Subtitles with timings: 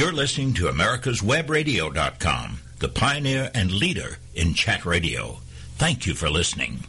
[0.00, 5.40] You're listening to America's America'sWebRadio.com, the pioneer and leader in chat radio.
[5.76, 6.84] Thank you for listening.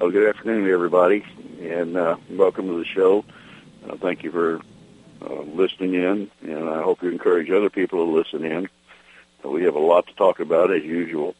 [0.00, 1.26] Well, good afternoon, everybody,
[1.60, 3.22] and uh, welcome to the show.
[3.86, 4.62] Uh, thank you for
[5.20, 8.70] uh, listening in, and I hope you encourage other people to listen in.
[9.44, 11.34] Uh, we have a lot to talk about, as usual.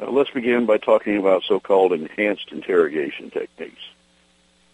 [0.00, 3.82] Uh, let's begin by talking about so-called enhanced interrogation techniques.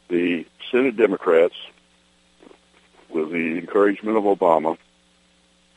[0.08, 1.56] The Senate Democrats
[3.10, 4.76] with the encouragement of Obama,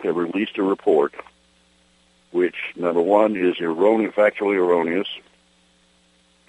[0.04, 1.14] have released a report
[2.32, 5.08] which, number one, is erroneous, factually erroneous.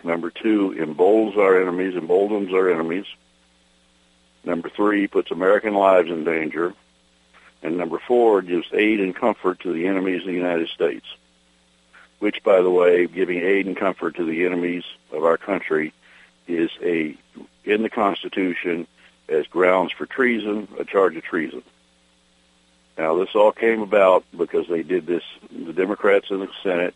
[0.05, 3.07] Number two, emboldens our enemies, emboldens our enemies.
[4.45, 6.75] Number three, puts American lives in danger.
[7.63, 11.07] And number four, gives aid and comfort to the enemies of the United States.
[12.19, 15.93] Which, by the way, giving aid and comfort to the enemies of our country
[16.47, 17.17] is a,
[17.65, 18.87] in the Constitution,
[19.33, 21.63] as grounds for treason, a charge of treason.
[22.99, 26.95] Now, this all came about because they did this, the Democrats in the Senate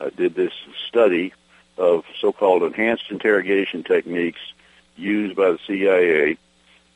[0.00, 0.52] uh, did this
[0.88, 1.32] study
[1.78, 4.40] of so-called enhanced interrogation techniques
[4.96, 6.36] used by the CIA,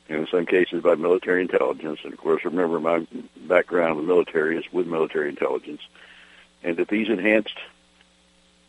[0.08, 2.00] and in some cases by military intelligence.
[2.02, 5.82] And of course, remember my background in the military is with military intelligence.
[6.62, 7.56] And that these enhanced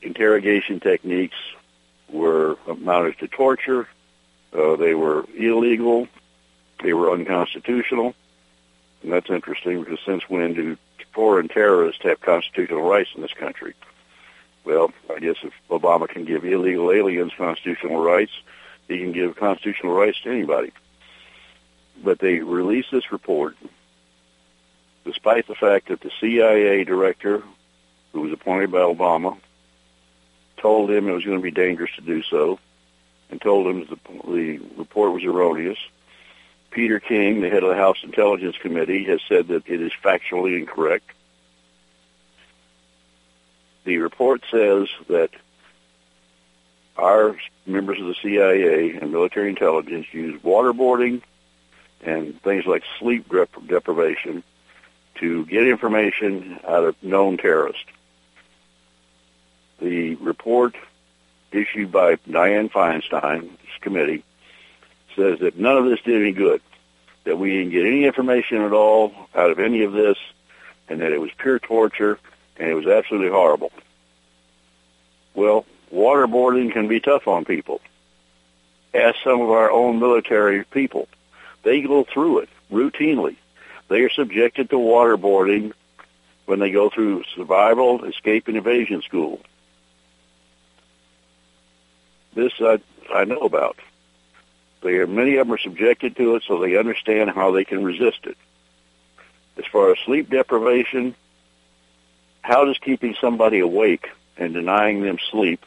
[0.02, 1.38] interrogation techniques
[2.10, 3.88] were amounted to torture,
[4.58, 6.08] uh, they were illegal.
[6.84, 8.16] They were unconstitutional.
[9.04, 10.78] And that's interesting because since when do
[11.14, 13.74] foreign terrorists have constitutional rights in this country?
[14.64, 18.32] Well, I guess if Obama can give illegal aliens constitutional rights,
[18.88, 20.72] he can give constitutional rights to anybody.
[22.04, 23.56] But they released this report
[25.04, 27.42] despite the fact that the CIA director,
[28.14, 29.38] who was appointed by Obama,
[30.58, 32.60] told him it was going to be dangerous to do so
[33.32, 33.98] and told him the,
[34.32, 35.80] the report was erroneous.
[36.70, 40.58] Peter King, the head of the House Intelligence Committee, has said that it is factually
[40.58, 41.10] incorrect.
[43.84, 45.32] The report says that
[46.98, 51.22] our members of the CIA and military intelligence use waterboarding
[52.02, 53.32] and things like sleep
[53.68, 54.44] deprivation
[55.16, 57.84] to get information out of known terrorists.
[59.80, 60.76] The report
[61.52, 64.24] issued by Dianne Feinstein's committee
[65.16, 66.62] says that none of this did any good,
[67.26, 70.18] that we didn't get any information at all out of any of this,
[70.88, 72.20] and that it was pure torture,
[72.58, 73.72] and it was absolutely horrible.
[75.34, 77.82] Well, waterboarding can be tough on people.
[78.94, 81.08] Ask some of our own military people.
[81.64, 83.36] They go through it routinely.
[83.88, 85.74] They are subjected to waterboarding
[86.46, 89.40] when they go through survival, escape, and evasion school.
[92.34, 92.80] This I,
[93.14, 93.78] I know about.
[94.82, 97.84] They are, many of them are subjected to it so they understand how they can
[97.84, 98.38] resist it.
[99.58, 101.14] As far as sleep deprivation,
[102.42, 105.66] how does keeping somebody awake and denying them sleep,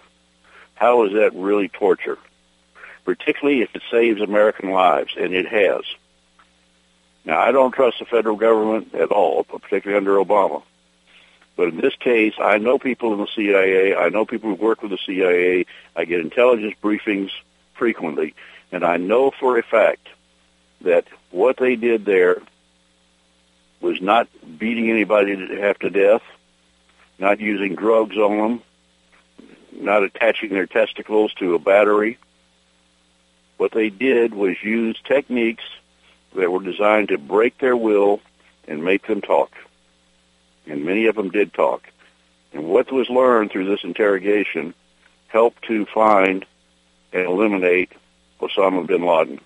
[0.74, 2.18] how is that really torture?
[3.04, 5.82] Particularly if it saves American lives, and it has.
[7.24, 10.62] Now, I don't trust the federal government at all, particularly under Obama.
[11.56, 13.94] But in this case, I know people in the CIA.
[13.94, 15.66] I know people who work with the CIA.
[15.94, 17.30] I get intelligence briefings
[17.74, 18.34] frequently.
[18.72, 20.08] And I know for a fact
[20.80, 22.42] that what they did there
[23.80, 24.28] was not
[24.58, 26.22] beating anybody half to death,
[27.18, 28.62] not using drugs on them,
[29.72, 32.18] not attaching their testicles to a battery.
[33.58, 35.64] What they did was use techniques
[36.34, 38.20] that were designed to break their will
[38.66, 39.52] and make them talk
[40.66, 41.88] and many of them did talk.
[42.52, 44.74] And what was learned through this interrogation
[45.28, 46.46] helped to find
[47.12, 47.92] and eliminate
[48.40, 49.40] Osama bin Laden.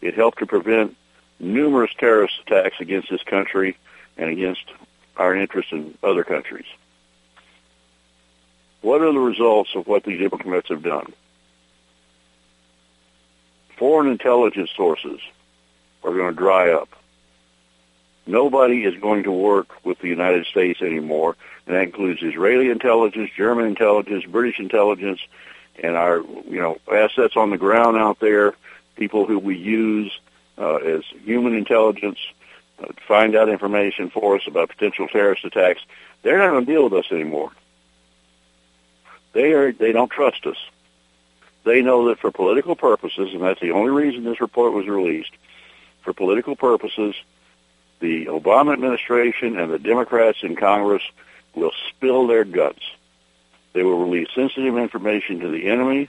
[0.00, 0.96] It helped to prevent
[1.40, 3.76] numerous terrorist attacks against this country
[4.16, 4.64] and against
[5.16, 6.66] our interests in other countries.
[8.80, 11.12] What are the results of what these diplomats have done?
[13.76, 15.20] Foreign intelligence sources
[16.04, 16.88] are going to dry up.
[18.28, 21.34] Nobody is going to work with the United States anymore,
[21.66, 25.18] and that includes Israeli intelligence, German intelligence, British intelligence,
[25.82, 28.52] and our you know assets on the ground out there,
[28.96, 30.12] people who we use
[30.58, 32.18] uh, as human intelligence
[32.82, 35.80] uh, to find out information for us about potential terrorist attacks.
[36.22, 37.50] They're not going to deal with us anymore.
[39.32, 40.58] They are they don't trust us.
[41.64, 45.32] They know that for political purposes, and that's the only reason this report was released.
[46.02, 47.14] For political purposes,
[48.00, 51.02] the Obama administration and the Democrats in Congress
[51.54, 52.82] will spill their guts.
[53.72, 56.08] They will release sensitive information to the enemy.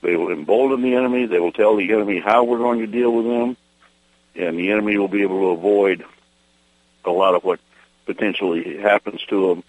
[0.00, 1.26] They will embolden the enemy.
[1.26, 3.56] They will tell the enemy how we're going to deal with them.
[4.34, 6.04] and the enemy will be able to avoid
[7.04, 7.60] a lot of what
[8.06, 9.64] potentially happens to them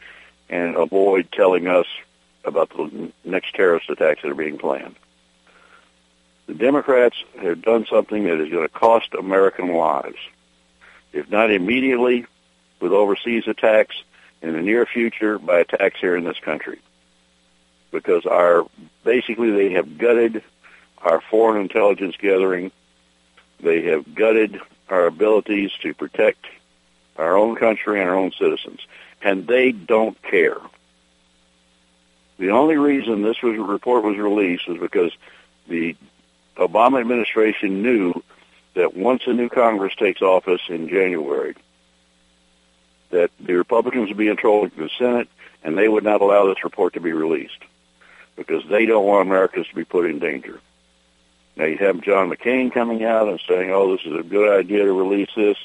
[0.49, 1.85] and avoid telling us
[2.45, 4.95] about the next terrorist attacks that are being planned.
[6.47, 10.17] The Democrats have done something that is going to cost American lives.
[11.13, 12.25] If not immediately
[12.79, 13.95] with overseas attacks,
[14.43, 16.79] in the near future by attacks here in this country.
[17.91, 18.65] Because our,
[19.03, 20.43] basically they have gutted
[21.01, 22.71] our foreign intelligence gathering.
[23.61, 26.45] They have gutted our abilities to protect
[27.17, 28.81] our own country and our own citizens.
[29.21, 30.57] And they don't care.
[32.37, 35.13] The only reason this was, report was released was because
[35.69, 35.95] the
[36.57, 38.21] Obama administration knew
[38.73, 41.55] that once a new Congress takes office in January,
[43.11, 45.29] that the Republicans would be in control of the Senate,
[45.63, 47.59] and they would not allow this report to be released
[48.35, 50.59] because they don't want Americans to be put in danger.
[51.55, 54.85] Now you have John McCain coming out and saying, "Oh, this is a good idea
[54.85, 55.57] to release this,"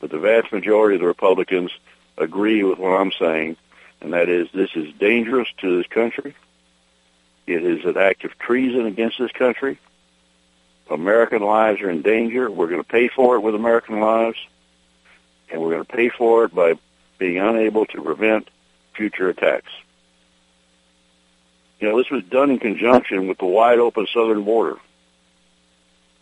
[0.00, 1.72] but the vast majority of the Republicans
[2.16, 3.56] agree with what I'm saying,
[4.00, 6.34] and that is this is dangerous to this country.
[7.46, 9.78] It is an act of treason against this country.
[10.90, 12.50] American lives are in danger.
[12.50, 14.38] We're going to pay for it with American lives,
[15.50, 16.74] and we're going to pay for it by
[17.18, 18.48] being unable to prevent
[18.94, 19.70] future attacks.
[21.80, 24.78] You know, this was done in conjunction with the wide open southern border.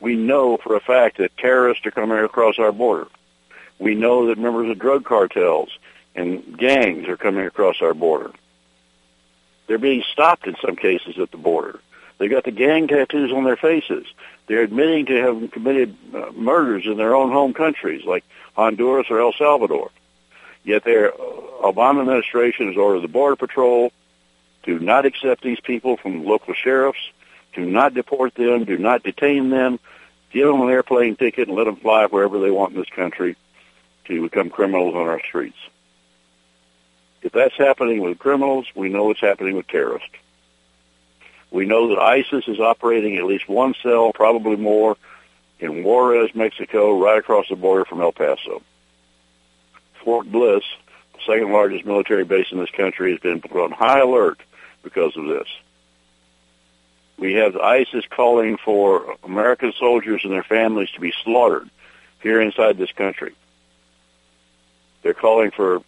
[0.00, 3.08] We know for a fact that terrorists are coming across our border.
[3.78, 5.70] We know that members of drug cartels
[6.14, 8.32] and gangs are coming across our border.
[9.66, 11.80] They're being stopped in some cases at the border.
[12.20, 14.06] They got the gang tattoos on their faces.
[14.46, 18.24] They're admitting to having committed uh, murders in their own home countries, like
[18.54, 19.90] Honduras or El Salvador.
[20.62, 23.90] Yet their Obama administration has ordered the Border Patrol
[24.64, 27.10] to not accept these people from local sheriffs,
[27.54, 29.80] to not deport them, do not detain them,
[30.30, 33.34] give them an airplane ticket and let them fly wherever they want in this country
[34.04, 35.56] to become criminals on our streets.
[37.22, 40.10] If that's happening with criminals, we know it's happening with terrorists.
[41.50, 44.96] We know that ISIS is operating at least one cell, probably more,
[45.58, 48.62] in Juarez, Mexico, right across the border from El Paso.
[50.04, 50.64] Fort Bliss,
[51.14, 54.40] the second largest military base in this country, has been put on high alert
[54.82, 55.48] because of this.
[57.18, 61.68] We have ISIS calling for American soldiers and their families to be slaughtered
[62.22, 63.34] here inside this country.
[65.02, 65.82] They're calling for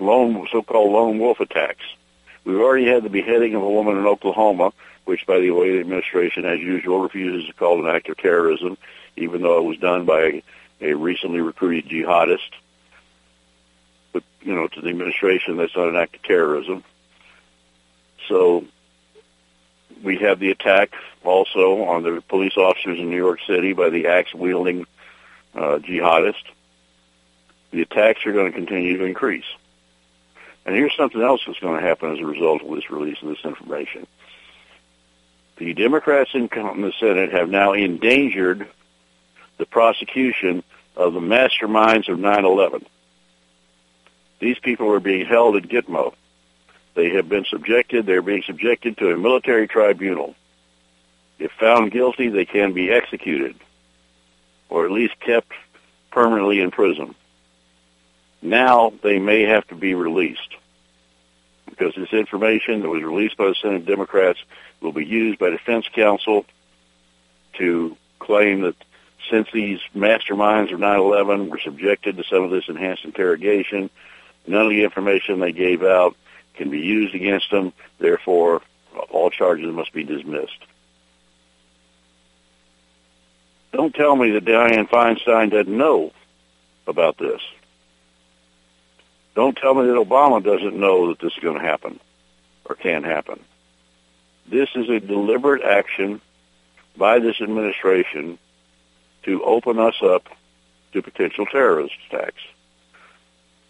[0.00, 1.84] lone, so-called lone wolf attacks.
[2.44, 4.72] We've already had the beheading of a woman in Oklahoma,
[5.04, 8.76] which, by the way, the administration, as usual, refuses to call an act of terrorism,
[9.16, 10.42] even though it was done by
[10.80, 12.50] a recently recruited jihadist
[14.12, 16.84] but you know, to the administration, that's not an act of terrorism.
[18.28, 18.64] So
[20.02, 24.08] we have the attack also on the police officers in New York City by the
[24.08, 24.86] axe-wielding
[25.54, 26.44] uh, jihadist.
[27.70, 29.44] The attacks are going to continue to increase.
[30.64, 33.28] And here's something else that's going to happen as a result of this release of
[33.28, 34.06] this information.
[35.56, 38.68] The Democrats in the Senate have now endangered
[39.58, 40.62] the prosecution
[40.96, 42.84] of the masterminds of 9-11.
[44.40, 46.14] These people are being held at Gitmo.
[46.94, 50.34] They have been subjected, they're being subjected to a military tribunal.
[51.38, 53.56] If found guilty, they can be executed
[54.68, 55.52] or at least kept
[56.10, 57.14] permanently in prison.
[58.42, 60.56] Now they may have to be released
[61.66, 64.40] because this information that was released by the Senate Democrats
[64.80, 66.44] will be used by defense counsel
[67.54, 68.76] to claim that
[69.30, 73.88] since these masterminds of 9-11 were subjected to some of this enhanced interrogation,
[74.46, 76.16] None of the information they gave out
[76.54, 77.72] can be used against them.
[77.98, 78.62] Therefore,
[79.10, 80.58] all charges must be dismissed.
[83.72, 86.12] Don't tell me that Dianne Feinstein doesn't know
[86.86, 87.40] about this.
[89.34, 91.98] Don't tell me that Obama doesn't know that this is going to happen
[92.64, 93.40] or can happen.
[94.46, 96.20] This is a deliberate action
[96.96, 98.38] by this administration
[99.22, 100.28] to open us up
[100.92, 102.42] to potential terrorist attacks.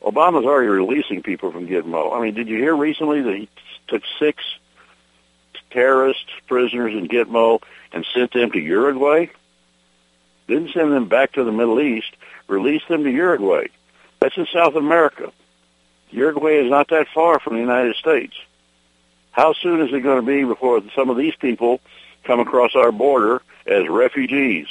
[0.03, 2.17] Obama's already releasing people from Gitmo.
[2.17, 3.49] I mean, did you hear recently that he
[3.87, 4.43] took six
[5.71, 9.27] terrorist prisoners in Gitmo and sent them to Uruguay?
[10.49, 12.17] Didn't send them back to the Middle East,
[12.49, 13.69] released them to Uruguay.
[14.19, 15.33] That's in South America.
[16.13, 18.35] Uruguay is not that far from the United States.
[19.33, 21.81] How soon is it going to be before some of these people
[22.25, 24.67] come across our border as refugees?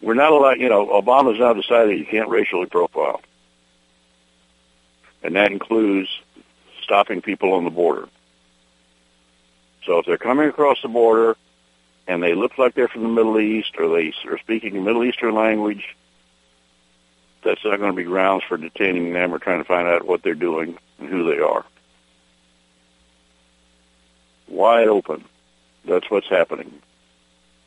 [0.00, 3.20] we're not allowed, you know, Obama's now decided you can't racially profile.
[5.22, 6.08] And that includes
[6.82, 8.08] stopping people on the border.
[9.84, 11.36] So if they're coming across the border
[12.06, 15.04] and they look like they're from the Middle East or they are speaking a Middle
[15.04, 15.96] Eastern language,
[17.42, 20.22] that's not going to be grounds for detaining them or trying to find out what
[20.22, 21.64] they're doing and who they are.
[24.48, 25.24] Wide open.
[25.84, 26.80] That's what's happening.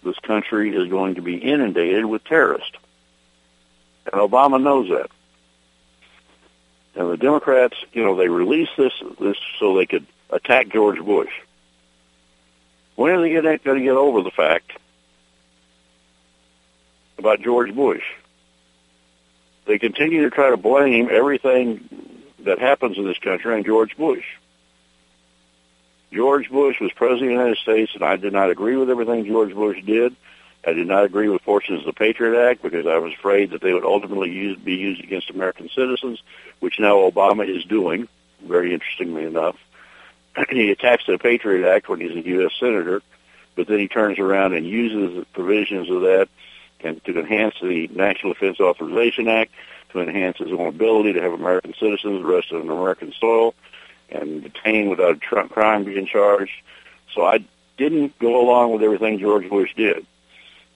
[0.04, 2.76] This country is going to be inundated with terrorists.
[4.06, 5.12] And Obama knows that.
[6.96, 11.32] And the Democrats, you know, they released this this so they could attack George Bush.
[12.96, 14.72] When are they going to get over the fact
[17.18, 18.04] about George Bush?
[19.66, 21.88] They continue to try to blame everything
[22.40, 24.26] that happens in this country on George Bush.
[26.12, 29.26] George Bush was president of the United States, and I did not agree with everything
[29.26, 30.16] George Bush did.
[30.66, 33.62] I did not agree with portions of the Patriot Act because I was afraid that
[33.62, 36.22] they would ultimately use, be used against American citizens,
[36.60, 38.08] which now Obama is doing,
[38.44, 39.56] very interestingly enough.
[40.50, 42.52] he attacks the Patriot Act when he's a U.S.
[42.60, 43.02] senator,
[43.56, 46.30] but then he turns around and uses the provisions of that
[46.84, 49.52] and to enhance the National Defense Authorization Act,
[49.92, 53.54] to enhance his own ability to have American citizens arrested on American soil
[54.10, 56.52] and detained without a crime being charged.
[57.14, 57.44] So I
[57.78, 60.06] didn't go along with everything George Bush did,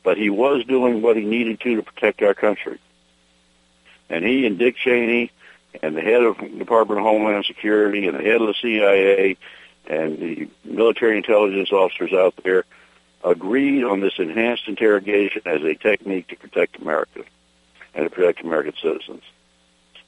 [0.03, 2.79] but he was doing what he needed to to protect our country.
[4.09, 5.31] And he and Dick Cheney
[5.81, 9.37] and the head of Department of Homeland Security and the head of the CIA
[9.87, 12.65] and the military intelligence officers out there
[13.25, 17.23] agreed on this enhanced interrogation as a technique to protect America
[17.93, 19.23] and to protect American citizens.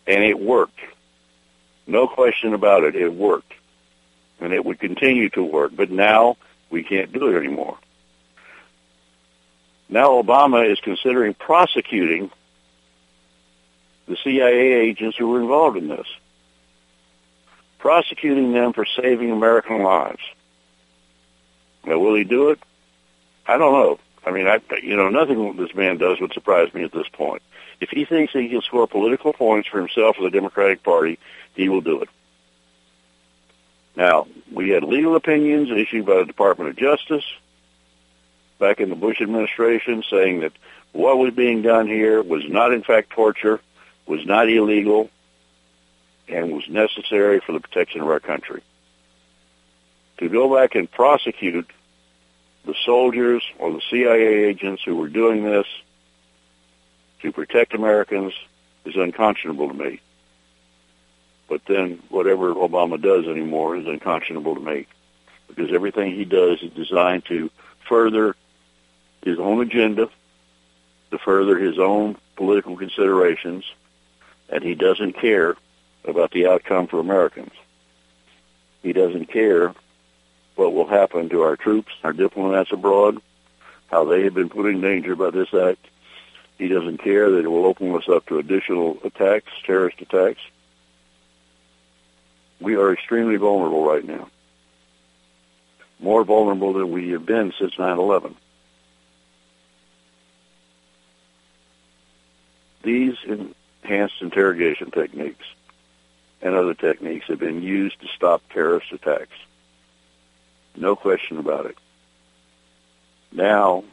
[0.05, 0.79] And it worked.
[1.87, 3.53] No question about it, it worked.
[4.39, 5.71] And it would continue to work.
[5.75, 6.37] But now
[6.69, 7.77] we can't do it anymore.
[9.89, 12.29] Now Obama is considering prosecuting
[14.07, 16.07] the CIA agents who were involved in this,
[17.79, 20.21] prosecuting them for saving American lives.
[21.85, 22.59] Now, will he do it?
[23.47, 23.99] I don't know.
[24.25, 27.41] I mean, I you know nothing this man does would surprise me at this point.
[27.79, 31.17] If he thinks he can score political points for himself or the Democratic Party,
[31.55, 32.09] he will do it.
[33.95, 37.23] Now, we had legal opinions issued by the Department of Justice
[38.59, 40.53] back in the Bush administration saying that
[40.91, 43.61] what was being done here was not in fact torture,
[44.05, 45.09] was not illegal,
[46.27, 48.61] and was necessary for the protection of our country.
[50.17, 51.69] To go back and prosecute
[52.67, 55.65] the soldiers or the CIA agents who were doing this
[57.21, 58.33] to protect Americans
[58.85, 60.01] is unconscionable to me.
[61.47, 64.85] But then whatever Obama does anymore is unconscionable to me
[65.47, 67.49] because everything he does is designed to
[67.87, 68.35] further
[69.23, 70.09] his own agenda,
[71.11, 73.63] to further his own political considerations,
[74.49, 75.55] and he doesn't care
[76.03, 77.53] about the outcome for Americans.
[78.83, 79.73] He doesn't care
[80.57, 83.21] what will happen to our troops, our diplomats abroad,
[83.87, 85.85] how they have been put in danger by this act.
[86.57, 90.41] He doesn't care that it will open us up to additional attacks, terrorist attacks.
[92.59, 94.29] We are extremely vulnerable right now.
[95.99, 98.33] More vulnerable than we have been since 9-11.
[102.83, 103.15] These
[103.83, 105.45] enhanced interrogation techniques
[106.41, 109.33] and other techniques have been used to stop terrorist attacks.
[110.77, 111.77] No question about it.
[113.31, 113.83] Now,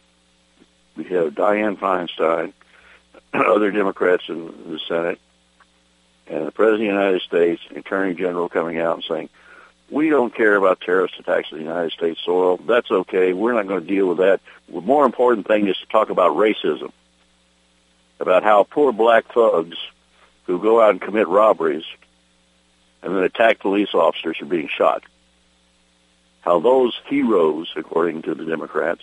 [0.97, 2.53] we have Dianne Feinstein,
[3.35, 5.19] other Democrats in the Senate,
[6.27, 9.29] and the President of the United States, Attorney General coming out and saying,
[9.91, 12.57] we don't care about terrorist attacks on the United States soil.
[12.57, 13.33] That's okay.
[13.33, 14.41] We're not going to deal with that.
[14.73, 16.91] The more important thing is to talk about racism,
[18.19, 19.77] about how poor black thugs
[20.47, 21.85] who go out and commit robberies
[23.03, 25.03] and then attack police officers are being shot
[26.45, 29.01] how those heroes, according to the Democrats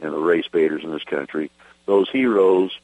[0.00, 1.52] and the race baiters in this country,
[1.86, 2.76] those heroes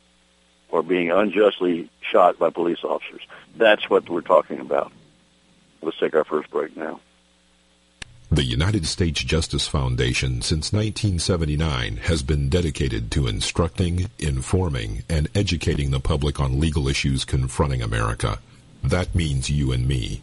[0.73, 3.23] are being unjustly shot by police officers.
[3.57, 4.93] That's what we're talking about.
[5.83, 7.00] Let's take our first break now.
[8.31, 15.91] The United States Justice Foundation since 1979 has been dedicated to instructing, informing, and educating
[15.91, 18.38] the public on legal issues confronting America.
[18.85, 20.23] That means you and me.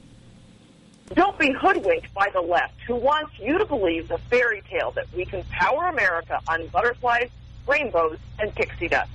[1.13, 5.11] Don't be hoodwinked by the left who wants you to believe the fairy tale that
[5.13, 7.29] we can power America on butterflies,
[7.67, 9.11] rainbows, and pixie dust.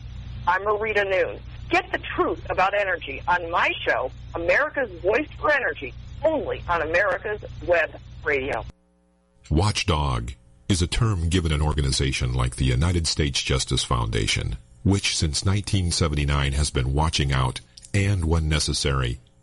[0.47, 1.41] I'm Marita Noon.
[1.71, 7.43] Get the truth about energy on my show, America's Voice for Energy, only on America's
[7.67, 7.91] Web
[8.25, 8.65] Radio.
[9.49, 10.33] Watchdog
[10.69, 16.53] is a term given an organization like the United States Justice Foundation, which since 1979
[16.53, 17.61] has been watching out
[17.95, 19.19] and, when necessary,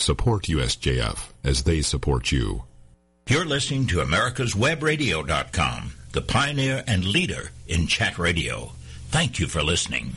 [0.00, 2.62] Support USJF as they support you.
[3.28, 8.72] You're listening to America's America'sWebRadio.com, the pioneer and leader in chat radio.
[9.08, 10.16] Thank you for listening.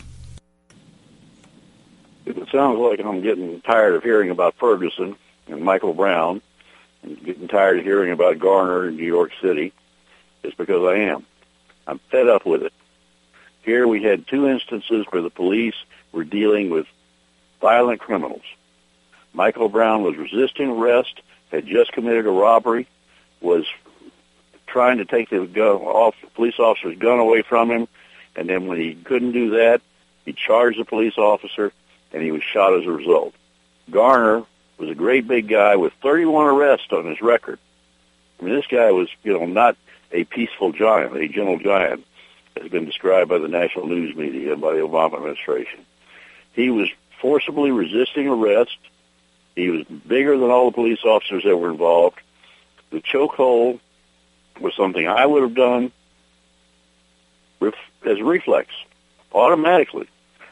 [2.25, 6.41] It sounds like I'm getting tired of hearing about Ferguson and Michael Brown
[7.01, 9.73] and getting tired of hearing about Garner in New York City.
[10.43, 11.25] It's because I am.
[11.87, 12.73] I'm fed up with it.
[13.63, 15.75] Here we had two instances where the police
[16.11, 16.85] were dealing with
[17.59, 18.43] violent criminals.
[19.33, 21.21] Michael Brown was resisting arrest,
[21.51, 22.87] had just committed a robbery,
[23.39, 23.65] was
[24.67, 27.87] trying to take the gun off the police officer's gun away from him,
[28.35, 29.81] and then when he couldn't do that,
[30.25, 31.71] he charged the police officer,
[32.13, 33.33] and he was shot as a result.
[33.89, 34.43] Garner
[34.77, 37.59] was a great big guy with 31 arrests on his record.
[38.39, 39.77] I mean, this guy was, you know, not
[40.11, 42.05] a peaceful giant, a gentle giant,
[42.59, 45.85] has been described by the national news media and by the Obama administration.
[46.53, 46.89] He was
[47.21, 48.77] forcibly resisting arrest.
[49.55, 52.19] He was bigger than all the police officers that were involved.
[52.89, 53.79] The chokehold
[54.59, 55.91] was something I would have done
[57.61, 58.69] as a reflex,
[59.33, 60.07] automatically.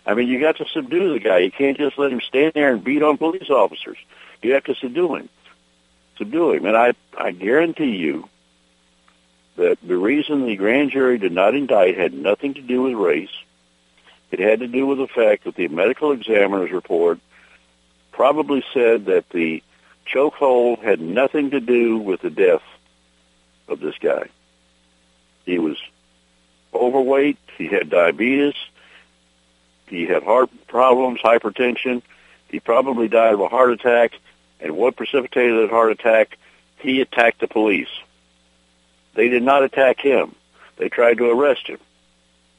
[0.06, 1.40] I mean, you got to subdue the guy.
[1.40, 3.98] You can't just let him stand there and beat on police officers.
[4.42, 5.30] You have to subdue him.
[6.18, 6.66] Subdue him.
[6.66, 8.28] And I, I guarantee you
[9.58, 13.30] that the reason the grand jury did not indict had nothing to do with race.
[14.32, 17.20] It had to do with the fact that the medical examiner's report
[18.20, 19.64] probably said that the
[20.06, 22.62] chokehold had nothing to do with the death
[23.70, 24.28] of this guy.
[25.46, 25.78] He was
[26.74, 27.38] overweight.
[27.58, 28.56] He had diabetes.
[29.88, 32.02] He had heart problems, hypertension.
[32.50, 34.12] He probably died of a heart attack.
[34.60, 36.38] And what precipitated that heart attack?
[36.80, 37.88] He attacked the police.
[39.16, 40.36] They did not attack him.
[40.76, 41.80] They tried to arrest him.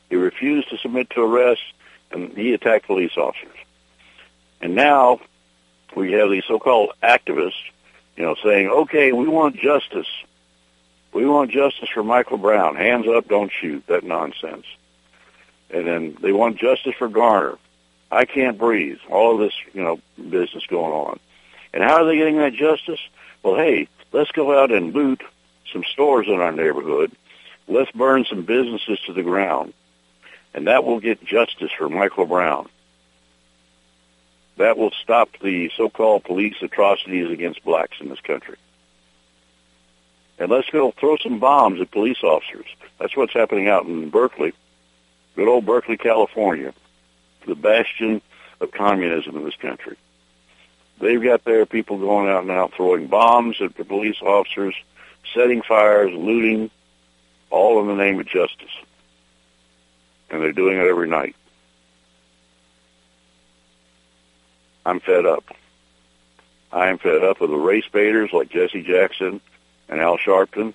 [0.09, 1.61] He refused to submit to arrest,
[2.11, 3.59] and he attacked police officers.
[4.63, 5.21] And now
[5.97, 7.63] we have these so-called activists,
[8.17, 10.09] you know, saying, okay, we want justice.
[11.13, 12.77] We want justice for Michael Brown.
[12.77, 13.87] Hands up, don't shoot.
[13.89, 14.67] That nonsense.
[15.71, 17.59] And then they want justice for Garner.
[18.11, 18.99] I can't breathe.
[19.09, 21.21] All of this, you know, business going on.
[21.73, 23.01] And how are they getting that justice?
[23.43, 25.23] Well, hey, let's go out and loot
[25.73, 27.13] some stores in our neighborhood.
[27.69, 29.73] Let's burn some businesses to the ground.
[30.53, 32.69] And that will get justice for Michael Brown
[34.61, 38.57] that will stop the so-called police atrocities against blacks in this country.
[40.39, 42.67] And let's go throw some bombs at police officers.
[42.99, 44.53] That's what's happening out in Berkeley,
[45.35, 46.75] good old Berkeley, California,
[47.47, 48.21] the bastion
[48.61, 49.97] of communism in this country.
[51.01, 54.75] They've got their people going out out throwing bombs at the police officers,
[55.35, 56.71] setting fires, looting,
[57.49, 58.77] all in the name of justice.
[60.29, 61.35] And they're doing it every night.
[64.85, 65.45] I'm fed up.
[66.73, 69.41] I am fed up with the race baiters like Jesse Jackson
[69.89, 70.75] and Al Sharpton,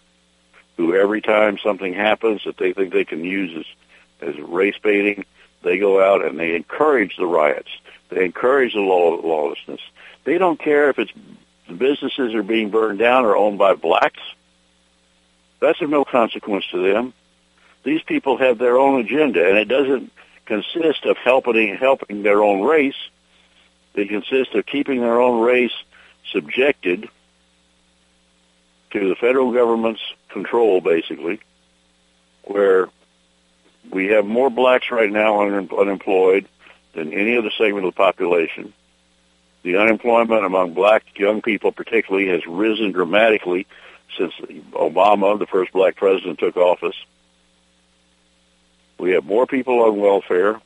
[0.77, 3.65] who every time something happens that they think they can use
[4.21, 5.25] as, as race baiting,
[5.63, 7.69] they go out and they encourage the riots.
[8.09, 9.81] They encourage the law, lawlessness.
[10.25, 11.11] They don't care if it's
[11.67, 14.21] the businesses are being burned down or owned by blacks.
[15.59, 17.13] That's of no consequence to them.
[17.83, 20.11] These people have their own agenda, and it doesn't
[20.45, 23.09] consist of helping helping their own race.
[23.95, 25.71] They consist of keeping their own race
[26.31, 27.09] subjected
[28.91, 31.39] to the federal government's control, basically,
[32.43, 32.89] where
[33.91, 36.47] we have more blacks right now unemployed
[36.93, 38.73] than any other segment of the population.
[39.63, 43.65] The unemployment among black young people particularly has risen dramatically
[44.17, 44.33] since
[44.73, 46.95] Obama, the first black president, took office.
[48.97, 50.61] We have more people on welfare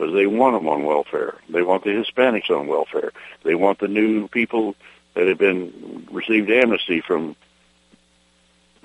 [0.00, 1.34] because they want them on welfare.
[1.50, 3.12] They want the Hispanics on welfare.
[3.44, 4.74] They want the new people
[5.14, 7.36] that have been received amnesty from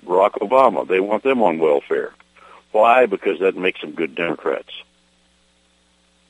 [0.06, 0.86] Barack Obama.
[0.86, 2.14] They want them on welfare.
[2.74, 3.06] Why?
[3.06, 4.72] Because that makes them good Democrats.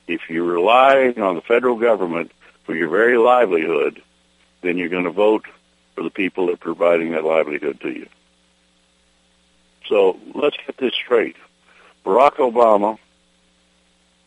[0.06, 2.30] If you rely on the federal government
[2.64, 4.00] for your very livelihood,
[4.62, 5.46] then you're going to vote
[5.96, 8.06] for the people that are providing that livelihood to you.
[9.88, 11.34] So let's get this straight.
[12.04, 12.98] Barack Obama,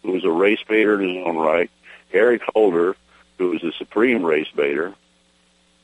[0.03, 1.69] who was a race baiter in his own right,
[2.11, 2.95] Eric Holder,
[3.37, 4.93] who was a supreme race baiter,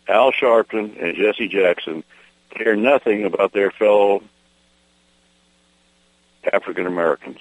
[0.08, 2.04] Al Sharpton and Jesse Jackson
[2.52, 4.22] care nothing about their fellow
[6.52, 7.40] African Americans.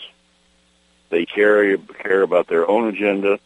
[1.11, 3.39] They care care about their own agenda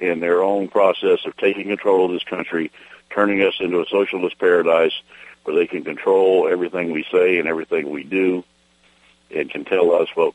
[0.00, 2.72] and their own process of taking control of this country,
[3.10, 4.92] turning us into a socialist paradise
[5.44, 8.42] where they can control everything we say and everything we do,
[9.34, 10.34] and can tell us, well,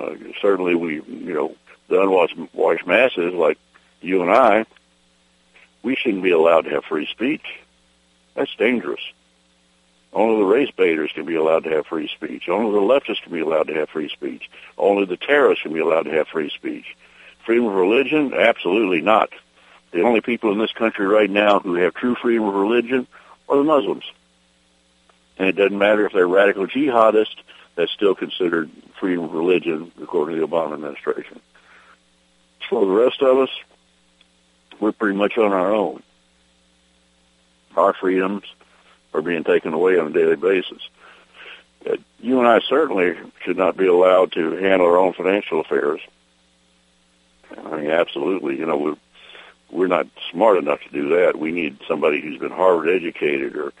[0.00, 1.54] uh, certainly we, you know,
[1.88, 3.58] the unwashed washed masses like
[4.00, 4.64] you and I,
[5.82, 7.44] we shouldn't be allowed to have free speech.
[8.34, 9.00] That's dangerous.
[10.12, 12.48] Only the race baiters can be allowed to have free speech.
[12.48, 14.50] Only the leftists can be allowed to have free speech.
[14.76, 16.96] Only the terrorists can be allowed to have free speech.
[17.46, 18.34] Freedom of religion?
[18.34, 19.30] Absolutely not.
[19.92, 23.06] The only people in this country right now who have true freedom of religion
[23.48, 24.04] are the Muslims.
[25.38, 27.36] And it doesn't matter if they're radical jihadists,
[27.74, 31.40] that's still considered freedom of religion according to the Obama administration.
[32.72, 33.50] For the rest of us,
[34.80, 36.02] we're pretty much on our own.
[37.76, 38.44] Our freedoms
[39.12, 40.80] are being taken away on a daily basis.
[41.86, 43.12] Uh, you and I certainly
[43.44, 46.00] should not be allowed to handle our own financial affairs.
[47.62, 48.58] I mean, absolutely.
[48.58, 48.96] You know, we're,
[49.70, 51.38] we're not smart enough to do that.
[51.38, 53.74] We need somebody who's been Harvard educated or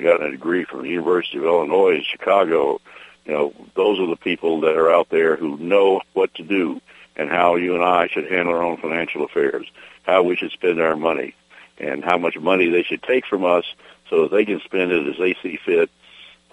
[0.00, 2.80] got a degree from the University of Illinois in Chicago.
[3.24, 6.80] You know, those are the people that are out there who know what to do
[7.16, 9.66] and how you and I should handle our own financial affairs,
[10.02, 11.34] how we should spend our money,
[11.78, 13.64] and how much money they should take from us
[14.10, 15.90] so that they can spend it as they see fit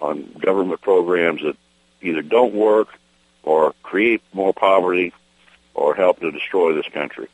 [0.00, 1.56] on government programs that
[2.02, 2.88] either don't work
[3.42, 5.12] or create more poverty
[5.74, 7.28] or help to destroy this country.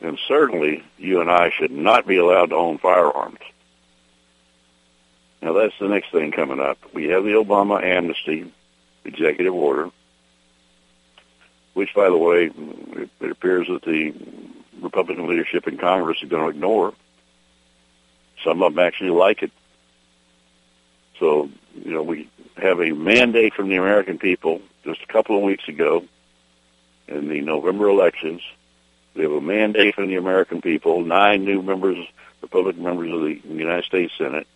[0.00, 3.40] And certainly, you and I should not be allowed to own firearms.
[5.42, 6.78] Now, that's the next thing coming up.
[6.92, 8.52] We have the Obama amnesty
[9.04, 9.90] executive order,
[11.78, 12.50] which, by the way,
[13.20, 14.12] it appears that the
[14.82, 16.92] Republican leadership in Congress is going to ignore.
[18.42, 19.52] Some of them actually like it.
[21.20, 25.44] So, you know, we have a mandate from the American people just a couple of
[25.44, 26.04] weeks ago
[27.06, 28.40] in the November elections.
[29.14, 32.04] We have a mandate from the American people, nine new members,
[32.42, 34.48] Republican members of the United States Senate,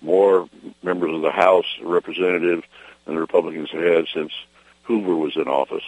[0.00, 0.48] more
[0.82, 2.64] members of the House representative
[3.04, 4.32] than the Republicans have had since
[4.86, 5.84] Hoover was in office.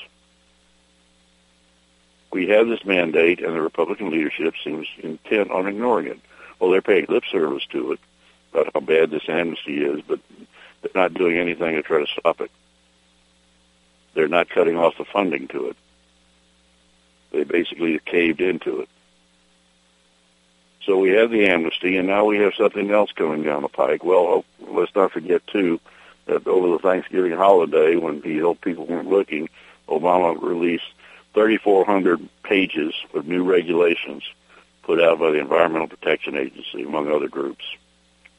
[2.32, 6.20] We have this mandate, and the Republican leadership seems intent on ignoring it.
[6.58, 8.00] Well, they're paying lip service to it
[8.52, 10.20] about how bad this amnesty is, but
[10.82, 12.50] they're not doing anything to try to stop it.
[14.14, 15.76] They're not cutting off the funding to it.
[17.32, 18.88] They basically caved into it.
[20.84, 24.02] So we have the amnesty, and now we have something else coming down the pike.
[24.02, 25.78] Well, let's not forget, too,
[26.26, 29.48] that over the Thanksgiving holiday, when he hoped people weren't looking,
[29.88, 30.84] Obama released
[31.34, 34.22] 3,400 pages of new regulations
[34.82, 37.64] put out by the Environmental Protection Agency, among other groups,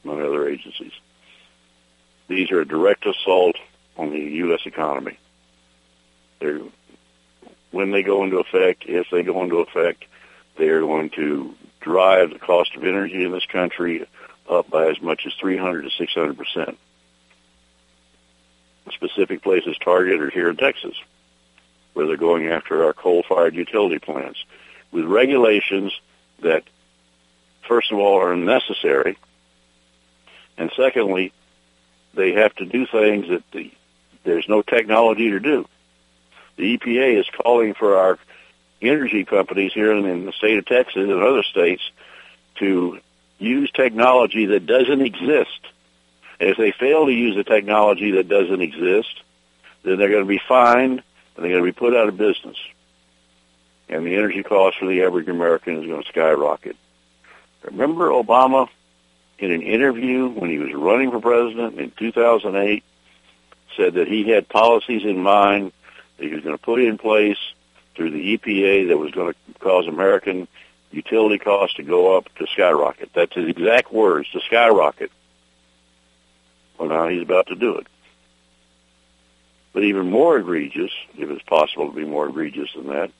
[0.04, 0.92] among other agencies.
[2.28, 3.56] These are a direct assault
[3.96, 4.60] on the U.S.
[4.66, 5.18] economy.
[6.40, 6.60] They're,
[7.70, 10.04] when they go into effect, if they go into effect,
[10.58, 14.06] they are going to drive the cost of energy in this country
[14.50, 16.78] up by as much as 300 to 600 percent.
[18.92, 20.94] Specific places targeted are here in Texas,
[21.94, 24.44] where they're going after our coal-fired utility plants
[24.90, 25.92] with regulations
[26.42, 26.64] that,
[27.66, 29.16] first of all, are unnecessary,
[30.58, 31.32] and secondly,
[32.14, 33.72] they have to do things that the,
[34.24, 35.66] there's no technology to do.
[36.56, 38.18] The EPA is calling for our
[38.82, 41.82] energy companies here in, in the state of Texas and other states
[42.56, 42.98] to
[43.38, 45.60] use technology that doesn't exist.
[46.38, 49.22] And if they fail to use the technology that doesn't exist,
[49.84, 51.02] then they're going to be fined
[51.36, 52.56] and they're going to be put out of business
[53.92, 56.76] and the energy cost for the average American is going to skyrocket.
[57.64, 58.68] Remember Obama
[59.38, 62.82] in an interview when he was running for president in 2008
[63.76, 65.72] said that he had policies in mind
[66.16, 67.38] that he was going to put in place
[67.94, 70.48] through the EPA that was going to cause American
[70.90, 73.10] utility costs to go up to skyrocket.
[73.14, 75.10] That's his exact words, to skyrocket.
[76.78, 77.86] Well, now he's about to do it.
[79.72, 83.10] But even more egregious, if it's possible to be more egregious than that,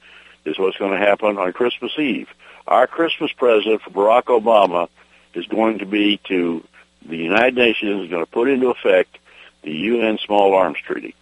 [0.44, 2.28] is what's going to happen on Christmas Eve.
[2.66, 4.88] Our Christmas present for Barack Obama
[5.34, 6.62] is going to be to
[7.08, 9.18] the United Nations is going to put into effect
[9.62, 11.14] the UN Small Arms Treaty.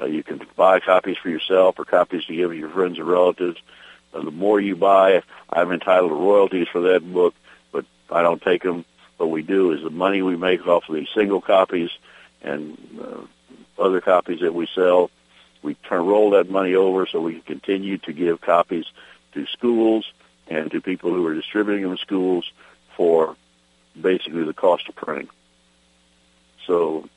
[0.00, 3.06] Uh, you can buy copies for yourself or copies to give to your friends and
[3.06, 3.58] relatives.
[4.12, 7.34] Uh, the more you buy, I'm entitled to royalties for that book,
[7.70, 8.84] but I don't take them.
[9.16, 11.90] What we do is the money we make off of these single copies
[12.42, 15.10] and uh, other copies that we sell,
[15.62, 18.84] we turn roll that money over so we can continue to give copies
[19.34, 20.10] to schools
[20.48, 22.50] and to people who are distributing them in schools
[22.96, 23.36] for
[23.98, 25.28] basically the cost of printing.
[26.66, 27.08] So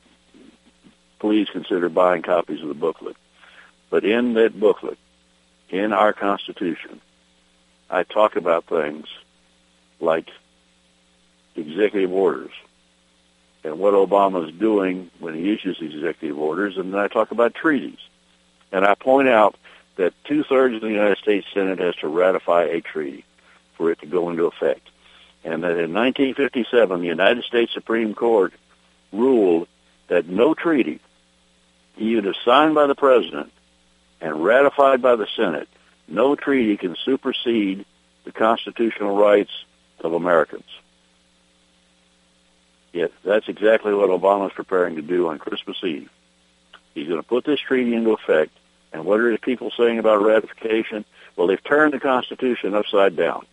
[1.18, 3.16] please consider buying copies of the booklet.
[3.90, 4.98] But in that booklet,
[5.70, 7.00] in our Constitution,
[7.90, 9.06] I talk about things
[10.00, 10.28] like
[11.54, 12.52] executive orders
[13.64, 17.54] and what Obama is doing when he issues executive orders, and then I talk about
[17.54, 17.98] treaties.
[18.70, 19.56] And I point out
[19.96, 23.24] that two-thirds of the United States Senate has to ratify a treaty
[23.76, 24.88] for it to go into effect.
[25.44, 28.52] And that in 1957, the United States Supreme Court
[29.12, 29.68] ruled
[30.08, 31.00] that no treaty,
[31.96, 33.52] even if signed by the President
[34.20, 35.68] and ratified by the Senate,
[36.08, 37.84] no treaty can supersede
[38.24, 39.50] the constitutional rights
[40.00, 40.64] of Americans.
[42.92, 46.08] Yet that's exactly what Obama is preparing to do on Christmas Eve.
[46.94, 48.52] He's going to put this treaty into effect.
[48.92, 51.04] And what are the people saying about ratification?
[51.36, 53.44] Well, they've turned the Constitution upside down.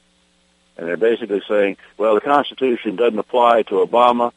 [0.78, 4.32] And they're basically saying, well, the Constitution doesn't apply to Obama.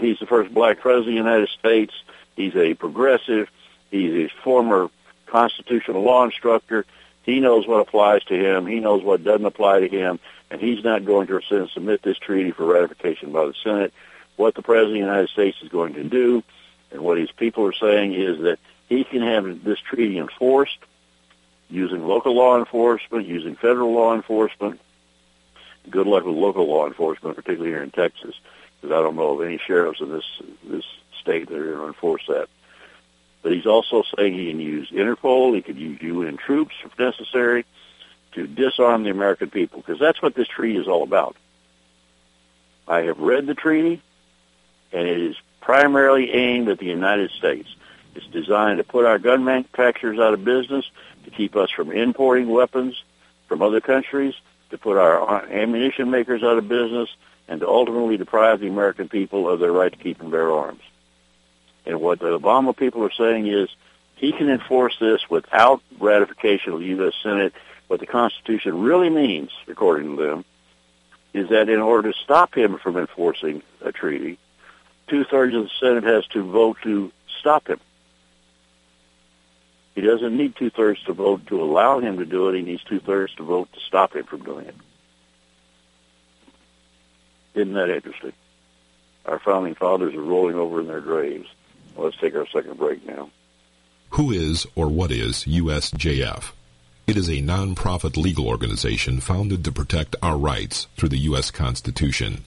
[0.00, 1.92] He's the first black president of the United States.
[2.36, 3.48] He's a progressive.
[3.90, 4.88] He's a former
[5.30, 6.84] constitutional law instructor.
[7.22, 8.66] He knows what applies to him.
[8.66, 10.18] He knows what doesn't apply to him.
[10.50, 13.92] And he's not going to submit this treaty for ratification by the Senate.
[14.36, 16.42] What the President of the United States is going to do
[16.90, 20.78] and what his people are saying is that he can have this treaty enforced
[21.68, 24.80] using local law enforcement, using federal law enforcement.
[25.90, 28.34] Good luck with local law enforcement, particularly here in Texas,
[28.80, 30.24] because I don't know of any sheriffs in this
[30.64, 30.84] this
[31.20, 32.48] state that are going to enforce that.
[33.48, 37.64] But he's also saying he can use Interpol, he could use UN troops if necessary
[38.32, 41.34] to disarm the American people, because that's what this treaty is all about.
[42.86, 44.02] I have read the treaty,
[44.92, 47.74] and it is primarily aimed at the United States.
[48.14, 50.84] It's designed to put our gun manufacturers out of business,
[51.24, 53.02] to keep us from importing weapons
[53.46, 54.34] from other countries,
[54.68, 57.08] to put our ammunition makers out of business,
[57.48, 60.82] and to ultimately deprive the American people of their right to keep and bear arms.
[61.88, 63.70] And what the Obama people are saying is
[64.14, 67.14] he can enforce this without ratification of the U.S.
[67.22, 67.54] Senate.
[67.88, 70.44] What the Constitution really means, according to them,
[71.32, 74.38] is that in order to stop him from enforcing a treaty,
[75.08, 77.80] two-thirds of the Senate has to vote to stop him.
[79.94, 82.56] He doesn't need two-thirds to vote to allow him to do it.
[82.56, 84.76] He needs two-thirds to vote to stop him from doing it.
[87.54, 88.34] Isn't that interesting?
[89.24, 91.48] Our founding fathers are rolling over in their graves.
[91.98, 93.28] Let's take our second break now.
[94.10, 96.52] Who is or what is USJF?
[97.08, 101.50] It is a non-profit legal organization founded to protect our rights through the U.S.
[101.50, 102.44] Constitution.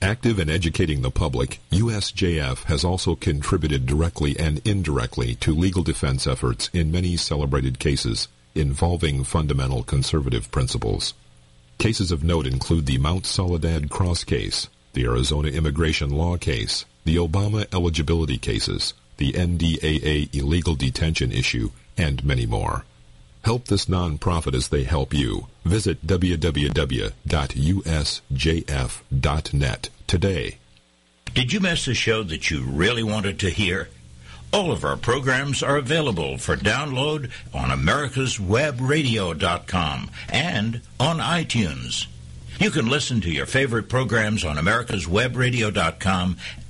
[0.00, 6.26] Active in educating the public, USJF has also contributed directly and indirectly to legal defense
[6.26, 11.14] efforts in many celebrated cases involving fundamental conservative principles.
[11.78, 17.16] Cases of note include the Mount Soledad Cross case, the Arizona immigration law case, the
[17.16, 22.84] Obama eligibility cases, the NDAA illegal detention issue, and many more.
[23.44, 25.48] Help this nonprofit as they help you.
[25.64, 27.10] Visit www.usjf.net
[30.06, 30.58] today.
[31.34, 33.88] Did you miss a show that you really wanted to hear?
[34.52, 42.06] All of our programs are available for download on americaswebradio.com and on iTunes.
[42.60, 46.36] You can listen to your favorite programs on americaswebradio.com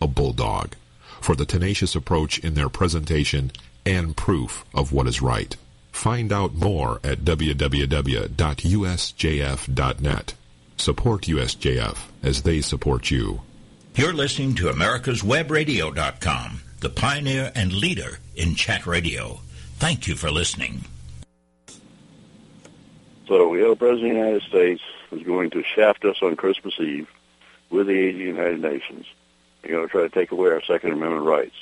[0.00, 0.74] a bulldog
[1.20, 3.50] for the tenacious approach in their presentation
[3.84, 5.56] and proof of what is right.
[5.92, 8.34] Find out more at www.usjf.net.
[10.76, 13.40] Support USJF as they support you.
[13.94, 19.40] You're listening to americaswebradio.com, the pioneer and leader in chat radio.
[19.78, 20.84] Thank you for listening.
[23.26, 26.36] So we have a president of the United States who's going to shaft us on
[26.36, 27.08] Christmas Eve
[27.70, 29.06] with the aid of the United Nations.
[29.66, 31.56] They're going to try to take away our Second Amendment rights.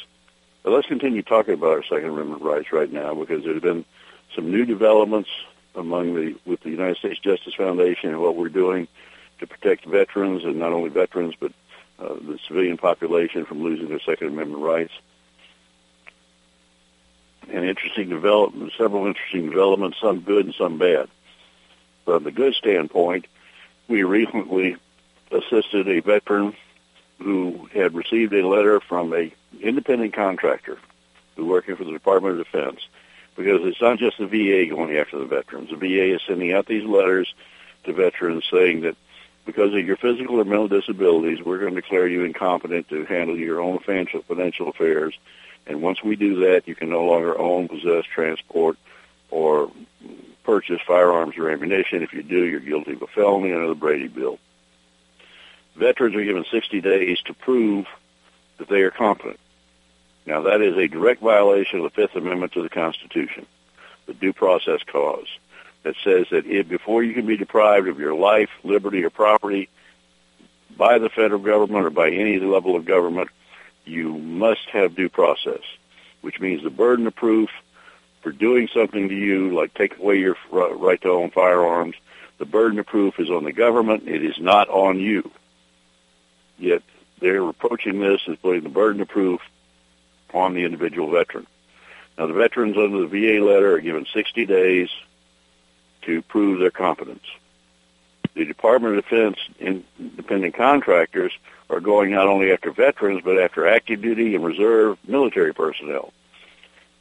[0.62, 3.86] But let's continue talking about our Second Amendment rights right now because there's been
[4.34, 5.30] some new developments
[5.74, 8.88] among the with the United States Justice Foundation and what we're doing
[9.40, 11.52] to protect veterans and not only veterans but
[11.98, 14.92] uh, the civilian population from losing their Second Amendment rights.
[17.48, 21.08] And interesting development, several interesting developments, some good and some bad.
[22.04, 23.26] From the good standpoint,
[23.88, 24.76] we recently
[25.30, 26.54] assisted a veteran
[27.18, 30.78] who had received a letter from a independent contractor
[31.36, 32.80] who working for the Department of Defense
[33.36, 35.70] because it's not just the VA going after the veterans.
[35.70, 37.34] The VA is sending out these letters
[37.84, 38.96] to veterans saying that
[39.44, 43.36] because of your physical or mental disabilities, we're going to declare you incompetent to handle
[43.36, 45.18] your own financial financial affairs.
[45.66, 48.78] And once we do that, you can no longer own, possess, transport,
[49.30, 49.70] or
[50.44, 52.02] purchase firearms or ammunition.
[52.02, 54.38] If you do, you're guilty of a felony under the Brady Bill.
[55.76, 57.86] Veterans are given 60 days to prove
[58.58, 59.40] that they are competent.
[60.26, 63.46] Now, that is a direct violation of the Fifth Amendment to the Constitution,
[64.06, 65.26] the Due Process Clause,
[65.82, 69.68] that says that if, before you can be deprived of your life, liberty, or property
[70.76, 73.28] by the federal government or by any level of government,
[73.84, 75.60] you must have due process,
[76.22, 77.50] which means the burden of proof
[78.22, 81.94] for doing something to you, like take away your right to own firearms,
[82.38, 84.08] the burden of proof is on the government.
[84.08, 85.30] It is not on you.
[86.58, 86.82] Yet
[87.20, 89.40] they're approaching this as putting the burden of proof
[90.32, 91.46] on the individual veteran.
[92.18, 94.88] Now, the veterans under the VA letter are given 60 days
[96.02, 97.24] to prove their competence.
[98.34, 101.32] The Department of Defense independent contractors
[101.70, 106.12] are going not only after veterans, but after active duty and reserve military personnel.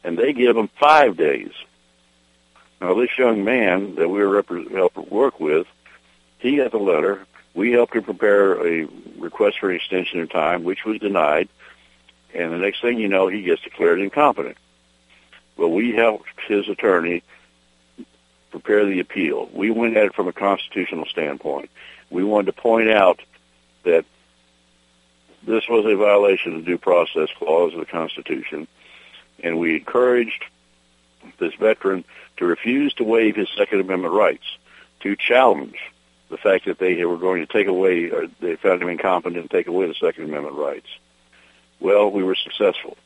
[0.02, 1.52] And they give them five days.
[2.80, 5.66] Now, this young man that we were rep- help work with,
[6.38, 7.26] he got the letter.
[7.54, 8.88] We helped him prepare a
[9.18, 11.48] request for an extension of time, which was denied.
[12.34, 14.56] And the next thing you know, he gets declared incompetent.
[15.56, 17.22] Well, we helped his attorney
[18.50, 19.48] prepare the appeal.
[19.52, 21.70] We went at it from a constitutional standpoint.
[22.10, 23.20] We wanted to point out
[23.84, 24.04] that
[25.46, 28.66] this was a violation of the due process clause of the Constitution,
[29.42, 30.44] and we encouraged
[31.38, 32.04] this veteran
[32.36, 34.58] to refuse to waive his Second Amendment rights,
[35.00, 35.78] to challenge
[36.34, 39.48] the fact that they were going to take away, or they found him incompetent and
[39.48, 40.88] take away the Second Amendment rights.
[41.78, 42.96] Well, we were successful.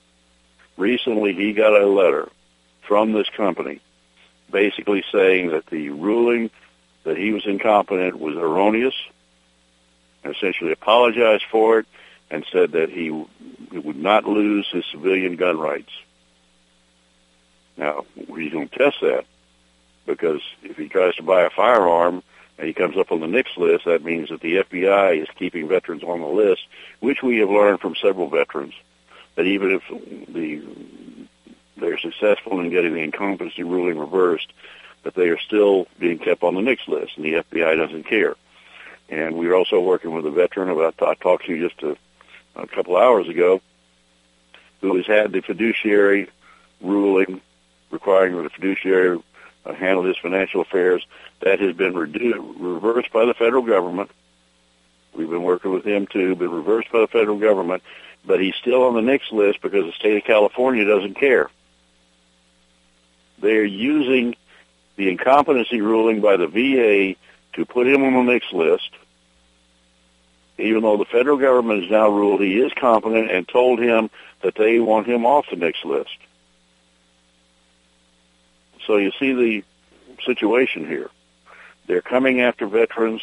[0.78, 2.30] Recently, he got a letter
[2.86, 3.82] from this company
[4.50, 6.48] basically saying that the ruling
[7.04, 8.94] that he was incompetent was erroneous,
[10.24, 11.86] and essentially apologized for it,
[12.30, 15.92] and said that he, would not lose his civilian gun rights.
[17.76, 19.26] Now, we don't test that
[20.06, 22.22] because if he tries to buy a firearm
[22.58, 25.68] and he comes up on the NICS list, that means that the FBI is keeping
[25.68, 26.62] veterans on the list,
[27.00, 28.74] which we have learned from several veterans
[29.36, 29.82] that even if
[30.32, 30.62] the
[31.76, 34.52] they're successful in getting the incompetency ruling reversed,
[35.04, 38.34] that they are still being kept on the NICS list, and the FBI doesn't care.
[39.08, 41.96] And we're also working with a veteran about I talked to you just a,
[42.56, 43.60] a couple hours ago,
[44.80, 46.28] who has had the fiduciary
[46.80, 47.40] ruling
[47.90, 49.22] requiring the fiduciary
[49.64, 51.06] uh, handle his financial affairs.
[51.40, 54.10] That has been redu- reversed by the federal government.
[55.14, 57.82] We've been working with him too, been reversed by the federal government,
[58.24, 61.50] but he's still on the NICS list because the state of California doesn't care.
[63.40, 64.36] They're using
[64.96, 67.16] the incompetency ruling by the VA
[67.54, 68.90] to put him on the NICS list,
[70.58, 74.10] even though the federal government has now ruled he is competent and told him
[74.42, 76.16] that they want him off the NICS list.
[78.88, 79.64] So you see the
[80.24, 81.10] situation here.
[81.86, 83.20] They're coming after veterans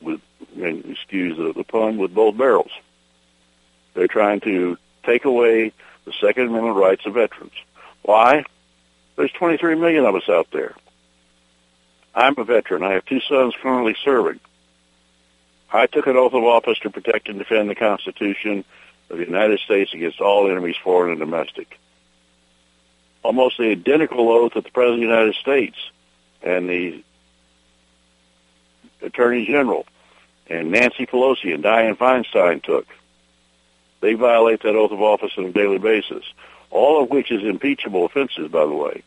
[0.00, 0.20] with,
[0.56, 2.72] excuse the, the pun, with both barrels.
[3.94, 5.72] They're trying to take away
[6.04, 7.52] the Second Amendment rights of veterans.
[8.02, 8.44] Why?
[9.16, 10.74] There's 23 million of us out there.
[12.12, 12.82] I'm a veteran.
[12.82, 14.40] I have two sons currently serving.
[15.72, 18.64] I took an oath of office to protect and defend the Constitution
[19.08, 21.78] of the United States against all enemies, foreign and domestic.
[23.22, 25.76] Almost the identical oath that the President of the United States
[26.42, 27.02] and the
[29.02, 29.86] Attorney General
[30.48, 32.86] and Nancy Pelosi and Dianne Feinstein took.
[34.00, 36.24] They violate that oath of office on a daily basis,
[36.70, 39.02] all of which is impeachable offenses, by the way,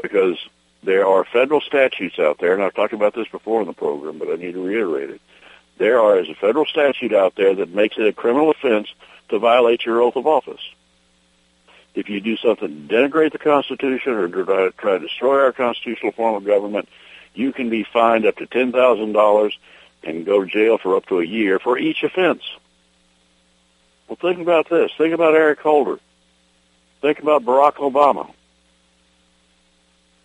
[0.00, 0.36] because
[0.82, 4.18] there are federal statutes out there, and I've talked about this before in the program,
[4.18, 5.20] but I need to reiterate it.
[5.78, 8.88] There is a federal statute out there that makes it a criminal offense
[9.28, 10.60] to violate your oath of office.
[11.94, 14.28] If you do something to denigrate the Constitution or
[14.72, 16.88] try to destroy our constitutional form of government,
[17.34, 19.52] you can be fined up to $10,000
[20.02, 22.42] and go to jail for up to a year for each offense.
[24.08, 24.90] Well, think about this.
[24.96, 25.98] Think about Eric Holder.
[27.00, 28.32] Think about Barack Obama.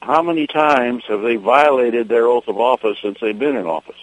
[0.01, 3.95] How many times have they violated their oath of office since they've been in office?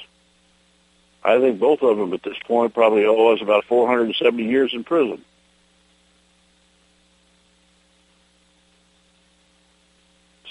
[1.25, 4.83] I think both of them at this point probably owe us about 470 years in
[4.83, 5.25] prison.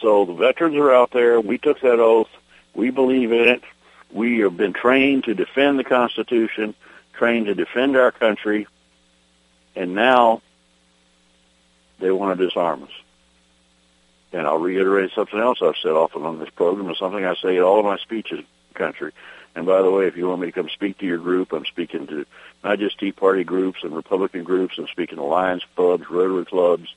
[0.02, 1.40] So the veterans are out there.
[1.40, 2.30] We took that oath.
[2.74, 3.64] We believe in it.
[4.12, 6.74] We have been trained to defend the Constitution,
[7.14, 8.68] trained to defend our country,
[9.76, 10.42] and now
[12.00, 12.90] they want to disarm us.
[14.34, 17.58] And I'll reiterate something else I've said often on this program, and something I say
[17.58, 18.44] in all of my speeches
[18.74, 19.12] country.
[19.56, 21.66] And by the way, if you want me to come speak to your group, I'm
[21.66, 22.26] speaking to
[22.64, 24.78] not just Tea Party groups and Republican groups.
[24.78, 26.94] I'm speaking to Lions clubs, Rotary clubs,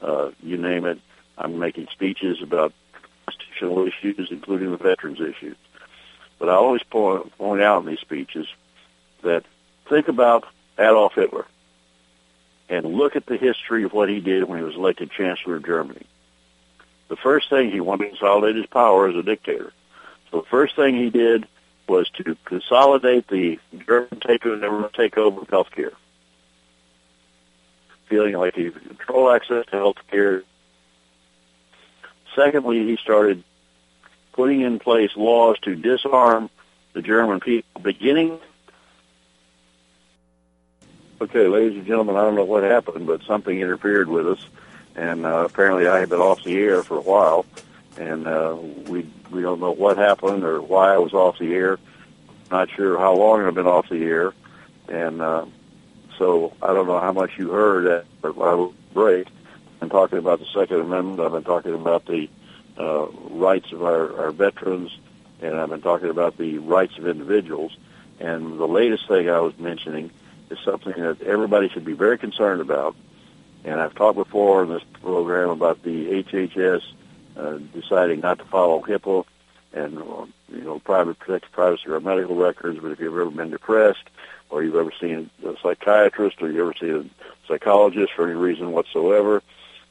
[0.00, 0.98] uh, you name it.
[1.38, 2.72] I'm making speeches about
[3.26, 5.56] constitutional issues, including the veterans issues.
[6.38, 8.46] But I always point, point out in these speeches
[9.22, 9.44] that
[9.88, 10.44] think about
[10.78, 11.46] Adolf Hitler
[12.68, 15.64] and look at the history of what he did when he was elected Chancellor of
[15.64, 16.06] Germany.
[17.08, 19.72] The first thing he wanted to consolidate his power as a dictator.
[20.30, 21.48] So the first thing he did
[21.88, 25.92] was to consolidate the German takeover, takeover of health care.
[28.08, 30.42] Feeling like he could control access to health care.
[32.34, 33.42] Secondly, he started
[34.32, 36.50] putting in place laws to disarm
[36.92, 38.38] the German people, beginning.
[41.20, 44.46] Okay, ladies and gentlemen, I don't know what happened, but something interfered with us,
[44.94, 47.44] and uh, apparently I had been off the air for a while,
[47.96, 48.56] and uh,
[48.86, 51.78] we we don't know what happened or why I was off the air.
[52.50, 54.32] Not sure how long I've been off the air,
[54.88, 55.46] and uh,
[56.16, 59.26] so I don't know how much you heard at our break.
[59.80, 61.20] I'm talking about the Second Amendment.
[61.20, 62.28] I've been talking about the
[62.78, 64.96] uh, rights of our, our veterans,
[65.40, 67.76] and I've been talking about the rights of individuals.
[68.20, 70.10] And the latest thing I was mentioning
[70.50, 72.96] is something that everybody should be very concerned about.
[73.64, 76.82] And I've talked before in this program about the HHS
[77.36, 79.24] uh, deciding not to follow HIPAA
[79.72, 82.78] and you know private protect privacy of medical records.
[82.80, 84.04] But if you've ever been depressed,
[84.50, 88.72] or you've ever seen a psychiatrist, or you've ever seen a psychologist for any reason
[88.72, 89.42] whatsoever,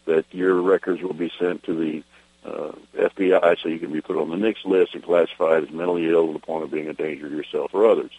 [0.08, 2.04] that your records will be sent to the
[2.46, 6.10] uh, FBI so you can be put on the NICS list and classified as mentally
[6.10, 8.12] ill to the point of being a danger to yourself or others.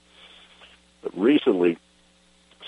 [1.02, 1.78] But recently,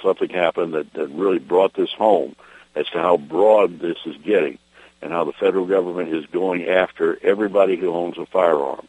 [0.03, 2.35] something happened that, that really brought this home
[2.75, 4.59] as to how broad this is getting
[5.03, 8.87] and how the federal government is going after everybody who owns a firearm,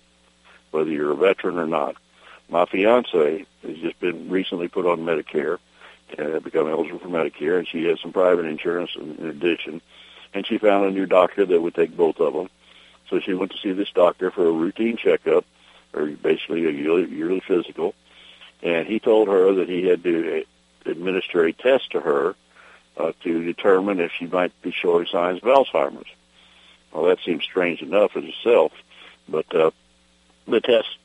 [0.71, 1.95] whether you're a veteran or not.
[2.49, 5.57] My fiance has just been recently put on Medicare
[6.17, 9.81] and become eligible for Medicare, and she has some private insurance in, in addition.
[10.33, 12.49] And she found a new doctor that would take both of them.
[13.09, 15.45] So she went to see this doctor for a routine checkup,
[15.93, 17.93] or basically a yearly, yearly physical.
[18.63, 20.45] And he told her that he had to
[20.85, 22.35] administer a test to her
[22.97, 26.09] uh, to determine if she might be showing signs of Alzheimer's.
[26.91, 28.73] Well, that seems strange enough in itself,
[29.27, 29.71] but uh,
[30.47, 30.97] the test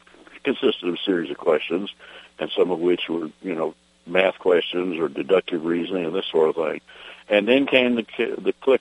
[0.43, 1.91] consisted of a series of questions,
[2.39, 3.75] and some of which were, you know,
[4.07, 6.81] math questions or deductive reasoning and this sort of thing.
[7.29, 8.07] And then came the
[8.39, 8.81] the click,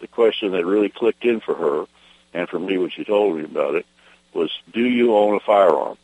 [0.00, 1.86] the question that really clicked in for her,
[2.34, 3.86] and for me when she told me about it,
[4.32, 5.96] was, "Do you own a firearm?"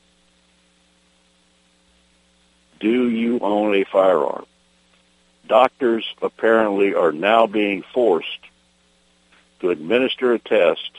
[2.80, 4.46] Do you own a firearm?
[5.46, 8.28] doctors apparently are now being forced
[9.60, 10.90] to administer a test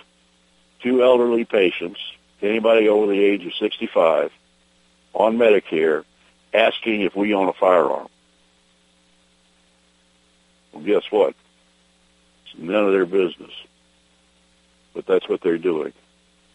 [0.84, 2.00] to elderly patients,
[2.42, 4.32] anybody over the age of 65,
[5.14, 6.04] on Medicare,
[6.54, 8.08] asking if we own a firearm.
[10.72, 11.36] Well, guess what?
[12.58, 13.52] None of their business.
[14.94, 15.94] but that's what they're doing.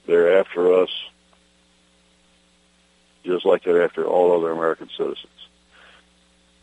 [0.07, 0.91] They're after us
[3.25, 5.27] just like they're after all other American citizens.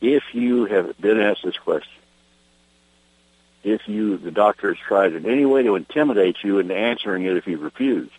[0.02, 1.92] If you have been asked this question,
[3.64, 7.38] if you, the doctor has tried in any way to intimidate you into answering it
[7.38, 8.12] if you've refused,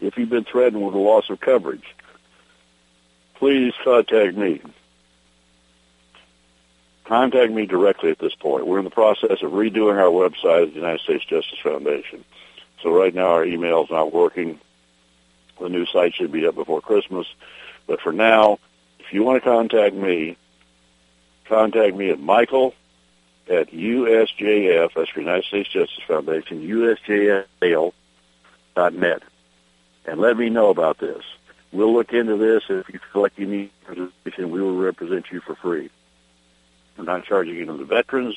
[0.00, 1.94] if you've been threatened with a loss of coverage,
[3.34, 4.60] please contact me.
[7.10, 8.68] Contact me directly at this point.
[8.68, 12.24] We're in the process of redoing our website at the United States Justice Foundation.
[12.84, 14.60] So right now our email is not working.
[15.60, 17.26] The new site should be up before Christmas.
[17.88, 18.60] But for now,
[19.00, 20.36] if you want to contact me,
[21.46, 22.76] contact me at Michael
[23.50, 29.22] at USJF, that's the United States Justice Foundation, USJF.net,
[30.06, 31.24] and let me know about this.
[31.72, 32.62] We'll look into this.
[32.68, 35.90] And if you feel like you need representation, we will represent you for free.
[37.00, 38.36] We're not charging any of the veterans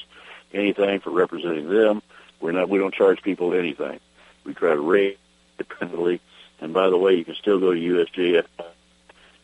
[0.53, 2.01] anything for representing them.
[2.39, 2.69] We're not.
[2.69, 3.99] We don't charge people anything.
[4.45, 5.19] We try to rate
[5.59, 6.21] independently.
[6.61, 8.45] And by the way, you can still go to USJF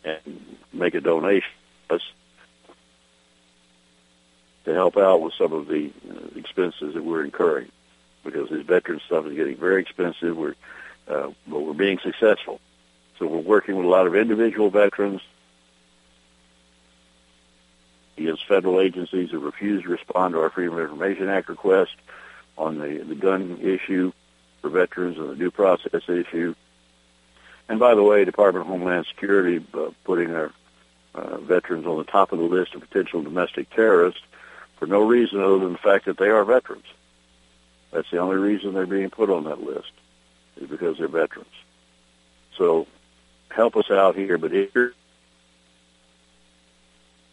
[0.06, 1.52] and make a donation
[1.90, 2.00] to
[4.74, 7.70] help out with some of the uh, expenses that we're incurring
[8.24, 10.38] because this veteran stuff is getting very expensive.
[10.38, 10.56] We're
[11.10, 12.62] uh, but we're being successful.
[13.18, 15.20] So we're working with a lot of individual veterans
[18.20, 21.96] against federal agencies that refuse to respond to our Freedom of Information Act request
[22.58, 24.12] on the, the gun issue
[24.62, 26.54] for veterans and the due process issue.
[27.68, 30.52] And by the way, Department of Homeland Security uh, putting our
[31.16, 34.22] uh, veterans on the top of the list of potential domestic terrorists
[34.78, 36.86] for no reason other than the fact that they are veterans.
[37.92, 39.92] That's the only reason they're being put on that list
[40.58, 41.48] is because they're veterans.
[42.58, 42.88] So
[43.50, 44.38] help us out here.
[44.38, 44.94] But you're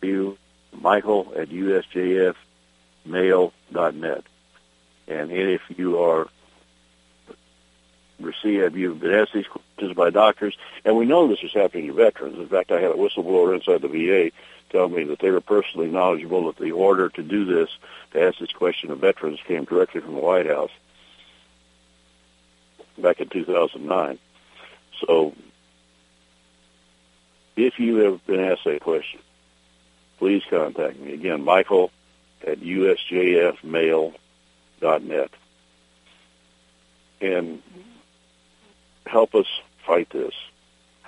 [0.02, 0.38] you,
[0.80, 4.24] Michael at USJFmail.net.
[5.08, 6.26] And if you are
[8.18, 11.92] receive, you've been asked these questions by doctors, and we know this is happening to
[11.92, 12.38] veterans.
[12.38, 14.32] In fact, I had a whistleblower inside the VA
[14.70, 17.68] tell me that they were personally knowledgeable that the order to do this,
[18.12, 20.70] to ask this question of veterans, came directly from the White House
[22.98, 24.18] back in 2009.
[25.06, 25.34] So
[27.56, 29.20] if you have been asked that question,
[30.18, 31.14] please contact me.
[31.14, 31.90] Again, Michael
[32.46, 35.30] at usjfmail.net.
[37.20, 37.62] And
[39.06, 39.46] help us
[39.86, 40.34] fight this.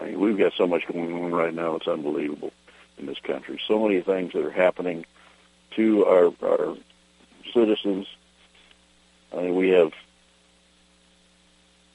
[0.01, 2.53] I mean, we've got so much going on right now, it's unbelievable
[2.99, 3.61] in this country.
[3.67, 5.05] So many things that are happening
[5.73, 6.77] to our, our
[7.53, 8.07] citizens.
[9.33, 9.93] I mean, we have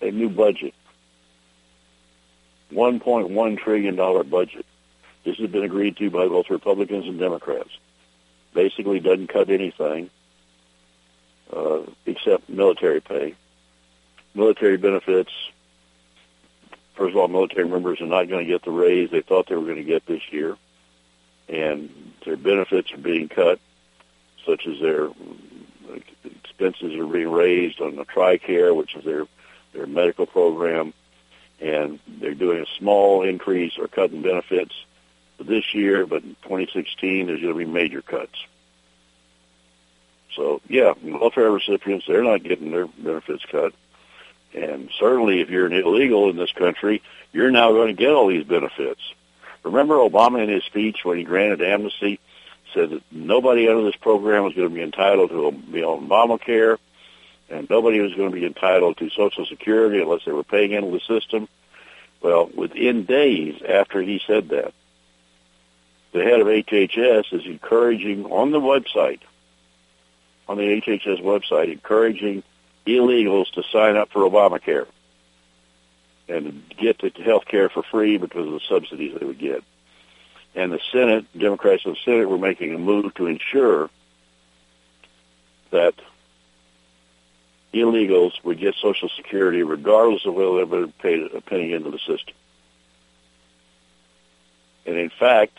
[0.02, 0.74] a new budget,
[2.72, 3.96] $1.1 trillion
[4.30, 4.66] budget.
[5.24, 7.70] This has been agreed to by both Republicans and Democrats.
[8.54, 10.10] Basically doesn't cut anything
[11.52, 13.36] uh, except military pay.
[14.36, 15.32] Military benefits,
[16.96, 19.56] first of all, military members are not going to get the raise they thought they
[19.56, 20.58] were going to get this year.
[21.48, 23.60] And their benefits are being cut,
[24.46, 25.10] such as their
[26.26, 29.26] expenses are being raised on the TRICARE, which is their
[29.74, 30.94] their medical program,
[31.60, 34.74] and they're doing a small increase or cutting benefits
[35.48, 38.36] this year, but in 2016 there's going to be major cuts.
[40.36, 43.74] So yeah, welfare recipients they're not getting their benefits cut,
[44.54, 48.28] and certainly if you're an illegal in this country, you're now going to get all
[48.28, 49.02] these benefits.
[49.64, 52.20] Remember Obama in his speech when he granted amnesty
[52.74, 56.78] said that nobody under this program was going to be entitled to be on Obamacare
[57.50, 60.92] and nobody was going to be entitled to Social Security unless they were paying into
[60.92, 61.48] the system.
[62.22, 64.74] Well, within days after he said that,
[66.14, 69.20] the head of HHS is encouraging on the website,
[70.48, 72.44] on the HHS website, encouraging
[72.86, 74.86] illegals to sign up for Obamacare
[76.30, 79.64] and get the health care for free because of the subsidies they would get.
[80.56, 83.90] And the Senate, Democrats in the Senate were making a move to ensure
[85.72, 85.96] that
[87.74, 92.36] illegals would get Social Security regardless of whether they paid a penny into the system.
[94.86, 95.58] And in fact,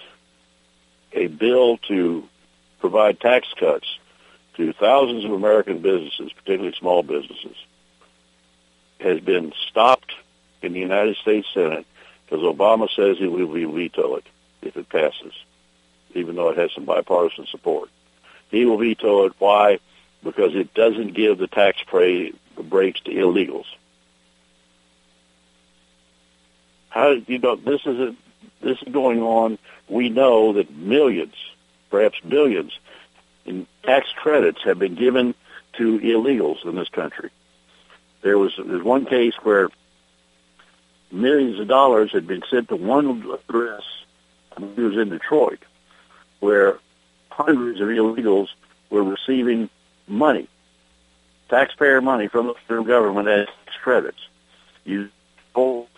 [1.15, 2.29] a bill to
[2.81, 3.99] provide tax cuts
[4.57, 7.57] to thousands of American businesses, particularly small businesses,
[9.01, 10.13] has been stopped
[10.63, 11.87] in the United States Senate
[12.25, 14.25] because Obama says he will veto it
[14.63, 15.33] if it passes,
[16.15, 17.91] even though it has some bipartisan support.
[18.51, 19.33] He will veto it.
[19.39, 19.79] Why?
[20.25, 23.67] because it doesn't give the tax breaks to illegals.
[26.89, 28.17] How you know this is a,
[28.65, 29.59] this is going on?
[29.89, 31.35] We know that millions,
[31.91, 32.79] perhaps billions,
[33.45, 35.35] in tax credits have been given
[35.75, 37.31] to illegals in this country.
[38.23, 39.69] There was there's one case where
[41.13, 43.83] millions of dollars had been sent to one address.
[44.57, 45.61] It was in Detroit,
[46.41, 46.79] where
[47.29, 48.49] hundreds of illegals
[48.91, 49.69] were receiving
[50.07, 50.49] money,
[51.49, 54.19] taxpayer money from the federal government as tax credits.
[54.85, 55.11] You
[55.51, 55.89] stole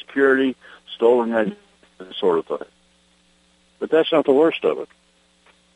[0.00, 0.56] security,
[0.94, 1.30] stolen
[1.98, 2.68] that sort of thing.
[3.78, 4.88] But that's not the worst of it.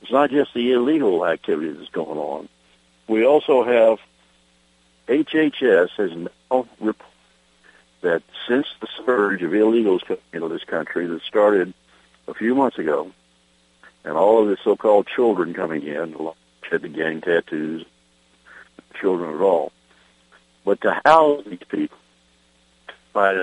[0.03, 2.49] It's not just the illegal activity that's going on.
[3.09, 3.99] We also have
[5.09, 7.07] HHS has now oh, reported
[8.03, 11.75] that since the surge of illegals coming into this country that started
[12.29, 13.11] a few months ago,
[14.05, 16.16] and all of the so-called children coming in,
[16.71, 17.85] had the gang tattoos,
[19.01, 19.73] children at all,
[20.64, 21.99] but to house these people,
[23.12, 23.35] by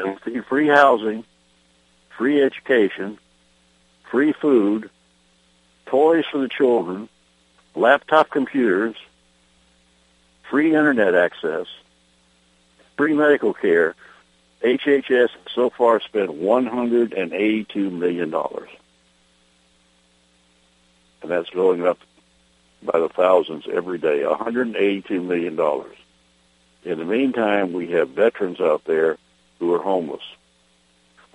[0.47, 1.23] free housing,
[2.17, 3.19] free education,
[4.09, 4.89] free food,
[5.85, 7.07] toys for the children,
[7.75, 8.95] laptop computers,
[10.49, 11.67] free internet access,
[12.97, 13.95] free medical care.
[14.63, 18.33] HHS so far spent $182 million.
[21.21, 21.99] And that's going up
[22.81, 25.59] by the thousands every day, $182 million.
[26.83, 29.17] In the meantime, we have veterans out there
[29.59, 30.23] who are homeless.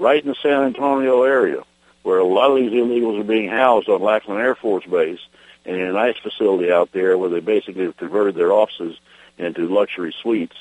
[0.02, 1.62] Right in the San Antonio area,
[2.02, 5.20] where a lot of these illegals are being housed on Lackland Air Force Base
[5.64, 8.98] and in a nice facility out there where they basically have converted their offices
[9.38, 10.56] into luxury suites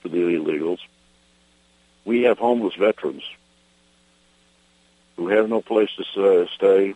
[0.00, 0.78] for the illegals.
[2.04, 3.24] We have homeless veterans
[5.16, 6.94] who have no place to uh, stay,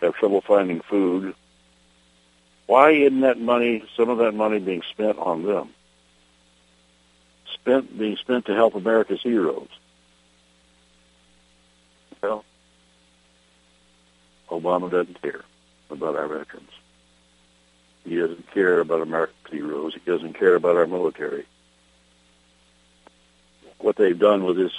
[0.00, 1.36] have trouble finding food.
[2.66, 5.70] Why isn't that money, some of that money being spent on them?
[7.54, 9.68] Spent, being spent to help America's heroes.
[12.22, 12.44] Well,
[14.50, 15.42] Obama doesn't care
[15.90, 16.70] about our veterans.
[18.04, 19.94] He doesn't care about America's heroes.
[19.94, 21.46] He doesn't care about our military.
[23.78, 24.72] What they've done with this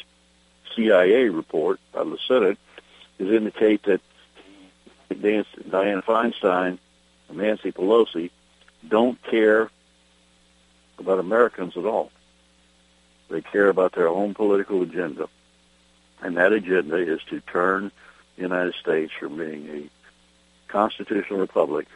[0.75, 2.57] CIA report out of the Senate
[3.19, 4.01] is indicate that
[5.09, 6.77] Dianne Feinstein
[7.29, 8.31] and Nancy Pelosi
[8.87, 9.69] don't care
[10.97, 12.11] about Americans at all.
[13.29, 15.29] They care about their own political agenda.
[16.21, 17.91] And that agenda is to turn
[18.35, 21.87] the United States from being a constitutional republic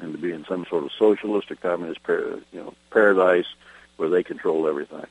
[0.00, 3.46] and to be in some sort of socialist or communist you know, paradise
[3.96, 5.06] where they control everything.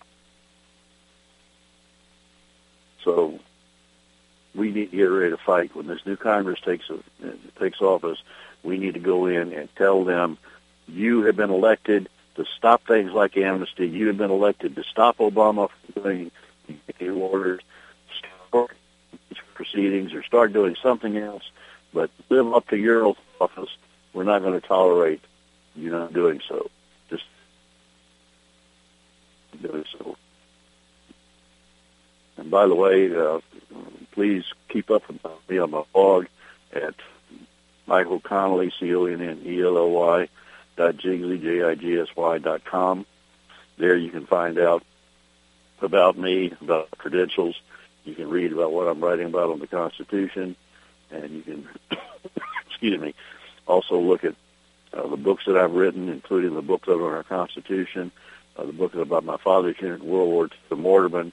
[3.04, 3.40] So
[4.54, 5.76] we need to get ready to fight.
[5.76, 7.00] When this new Congress takes a,
[7.60, 8.20] takes office,
[8.64, 10.38] we need to go in and tell them,
[10.88, 13.88] you have been elected to stop things like amnesty.
[13.88, 16.32] You have been elected to stop Obama from doing
[17.00, 17.62] orders,
[19.62, 21.44] proceedings, or start doing something else.
[21.94, 23.70] But live up to your office.
[24.12, 25.22] We're not going to tolerate
[25.76, 26.72] you not doing so.
[27.10, 27.24] Just
[29.62, 30.18] doing so.
[32.38, 33.40] And by the way, uh,
[34.14, 36.26] please keep up with me on my blog
[36.74, 36.96] at
[37.86, 40.28] Michael Connelly, C-O-N-N-E-L-L-Y,
[40.76, 43.06] dot Jigsy, J-I-G-S-Y dot com.
[43.78, 44.84] There you can find out
[45.82, 47.56] about me, about credentials.
[48.04, 50.56] You can read about what I'm writing about on the Constitution,
[51.12, 51.68] and you can,
[52.68, 53.14] excuse me,
[53.68, 54.36] also look at
[54.94, 58.12] uh, the books that I've written, including the book on our Constitution,
[58.58, 61.32] uh, the book about my father's unit World War II, the Mortarman,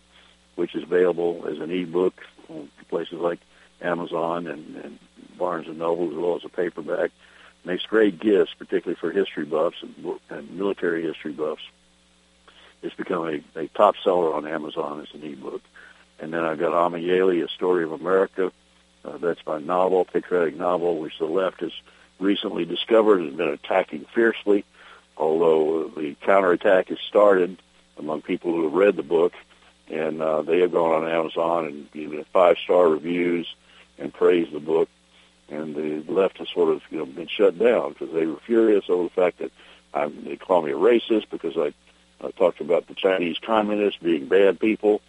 [0.55, 2.15] which is available as an e-book
[2.49, 3.41] on places like
[3.81, 4.99] Amazon and, and
[5.39, 7.11] Barnes and Noble, as well as a paperback.
[7.65, 11.63] Makes great gifts, particularly for history buffs and, and military history buffs.
[12.83, 15.63] It's become a, a top seller on Amazon as an e-book.
[16.21, 18.53] And then I've got Amayeli, A Story of America.
[19.05, 21.73] Uh, that's my novel, patriotic novel, which the left has
[22.19, 24.65] recently discovered and been attacking fiercely,
[25.17, 27.59] although the counterattack has started
[27.97, 29.33] among people who have read the book,
[29.89, 33.47] and uh, they have gone on Amazon and given it five-star reviews
[33.99, 34.89] and praised the book.
[35.49, 38.85] And the left has sort of you know been shut down because they were furious
[38.89, 39.51] over the fact that
[39.95, 41.73] I, they call me a racist because I,
[42.25, 45.01] I talked about the Chinese communists being bad people,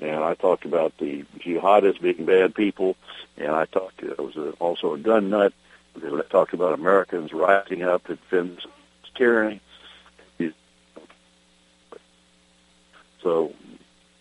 [0.00, 2.96] and I talked about the jihadists being bad people,
[3.36, 4.02] and I talked.
[4.02, 5.52] I was a, also a gun nut
[5.94, 8.60] because I talked about Americans rising up to defend
[9.14, 9.60] tyranny.
[13.22, 13.52] So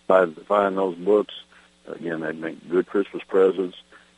[0.07, 1.36] by buying those books,
[1.86, 3.78] again, they make good Christmas presents.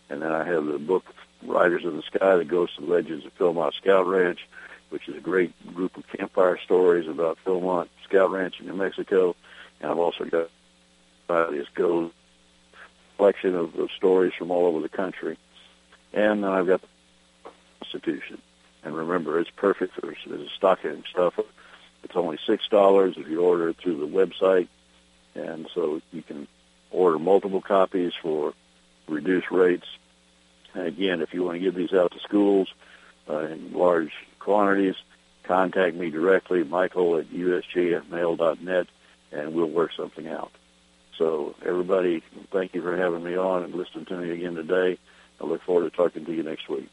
[0.09, 1.03] And then I have the book
[1.43, 4.47] Riders in the Sky that goes to Legends of Philmont Scout Ranch,
[4.89, 9.35] which is a great group of campfire stories about Philmont Scout Ranch in New Mexico.
[9.81, 10.49] And I've also got
[11.29, 12.11] uh, this goes
[13.17, 15.37] collection of, of stories from all over the country.
[16.13, 17.49] And then I've got the
[17.81, 18.41] Constitution.
[18.83, 21.43] And remember, it's perfect for a stocking stuffer.
[22.03, 24.67] It's only six dollars if you order it through the website,
[25.35, 26.47] and so you can
[26.91, 28.53] order multiple copies for
[29.07, 29.87] reduced rates.
[30.73, 32.71] And again, if you want to give these out to schools
[33.29, 34.95] uh, in large quantities,
[35.43, 38.87] contact me directly, Michael at usjfmail.net,
[39.31, 40.51] and we'll work something out.
[41.17, 44.97] So everybody, thank you for having me on and listening to me again today.
[45.41, 46.89] I look forward to talking to you next week.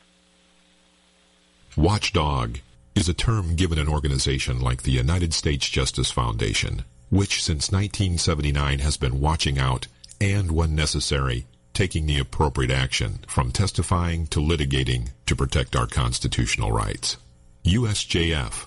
[1.77, 2.59] Watchdog
[2.95, 8.79] is a term given an organization like the United States Justice Foundation, which since 1979
[8.79, 9.89] has been watching out
[10.21, 16.71] and, when necessary, taking the appropriate action from testifying to litigating to protect our constitutional
[16.71, 17.17] rights.
[17.65, 18.67] USJF,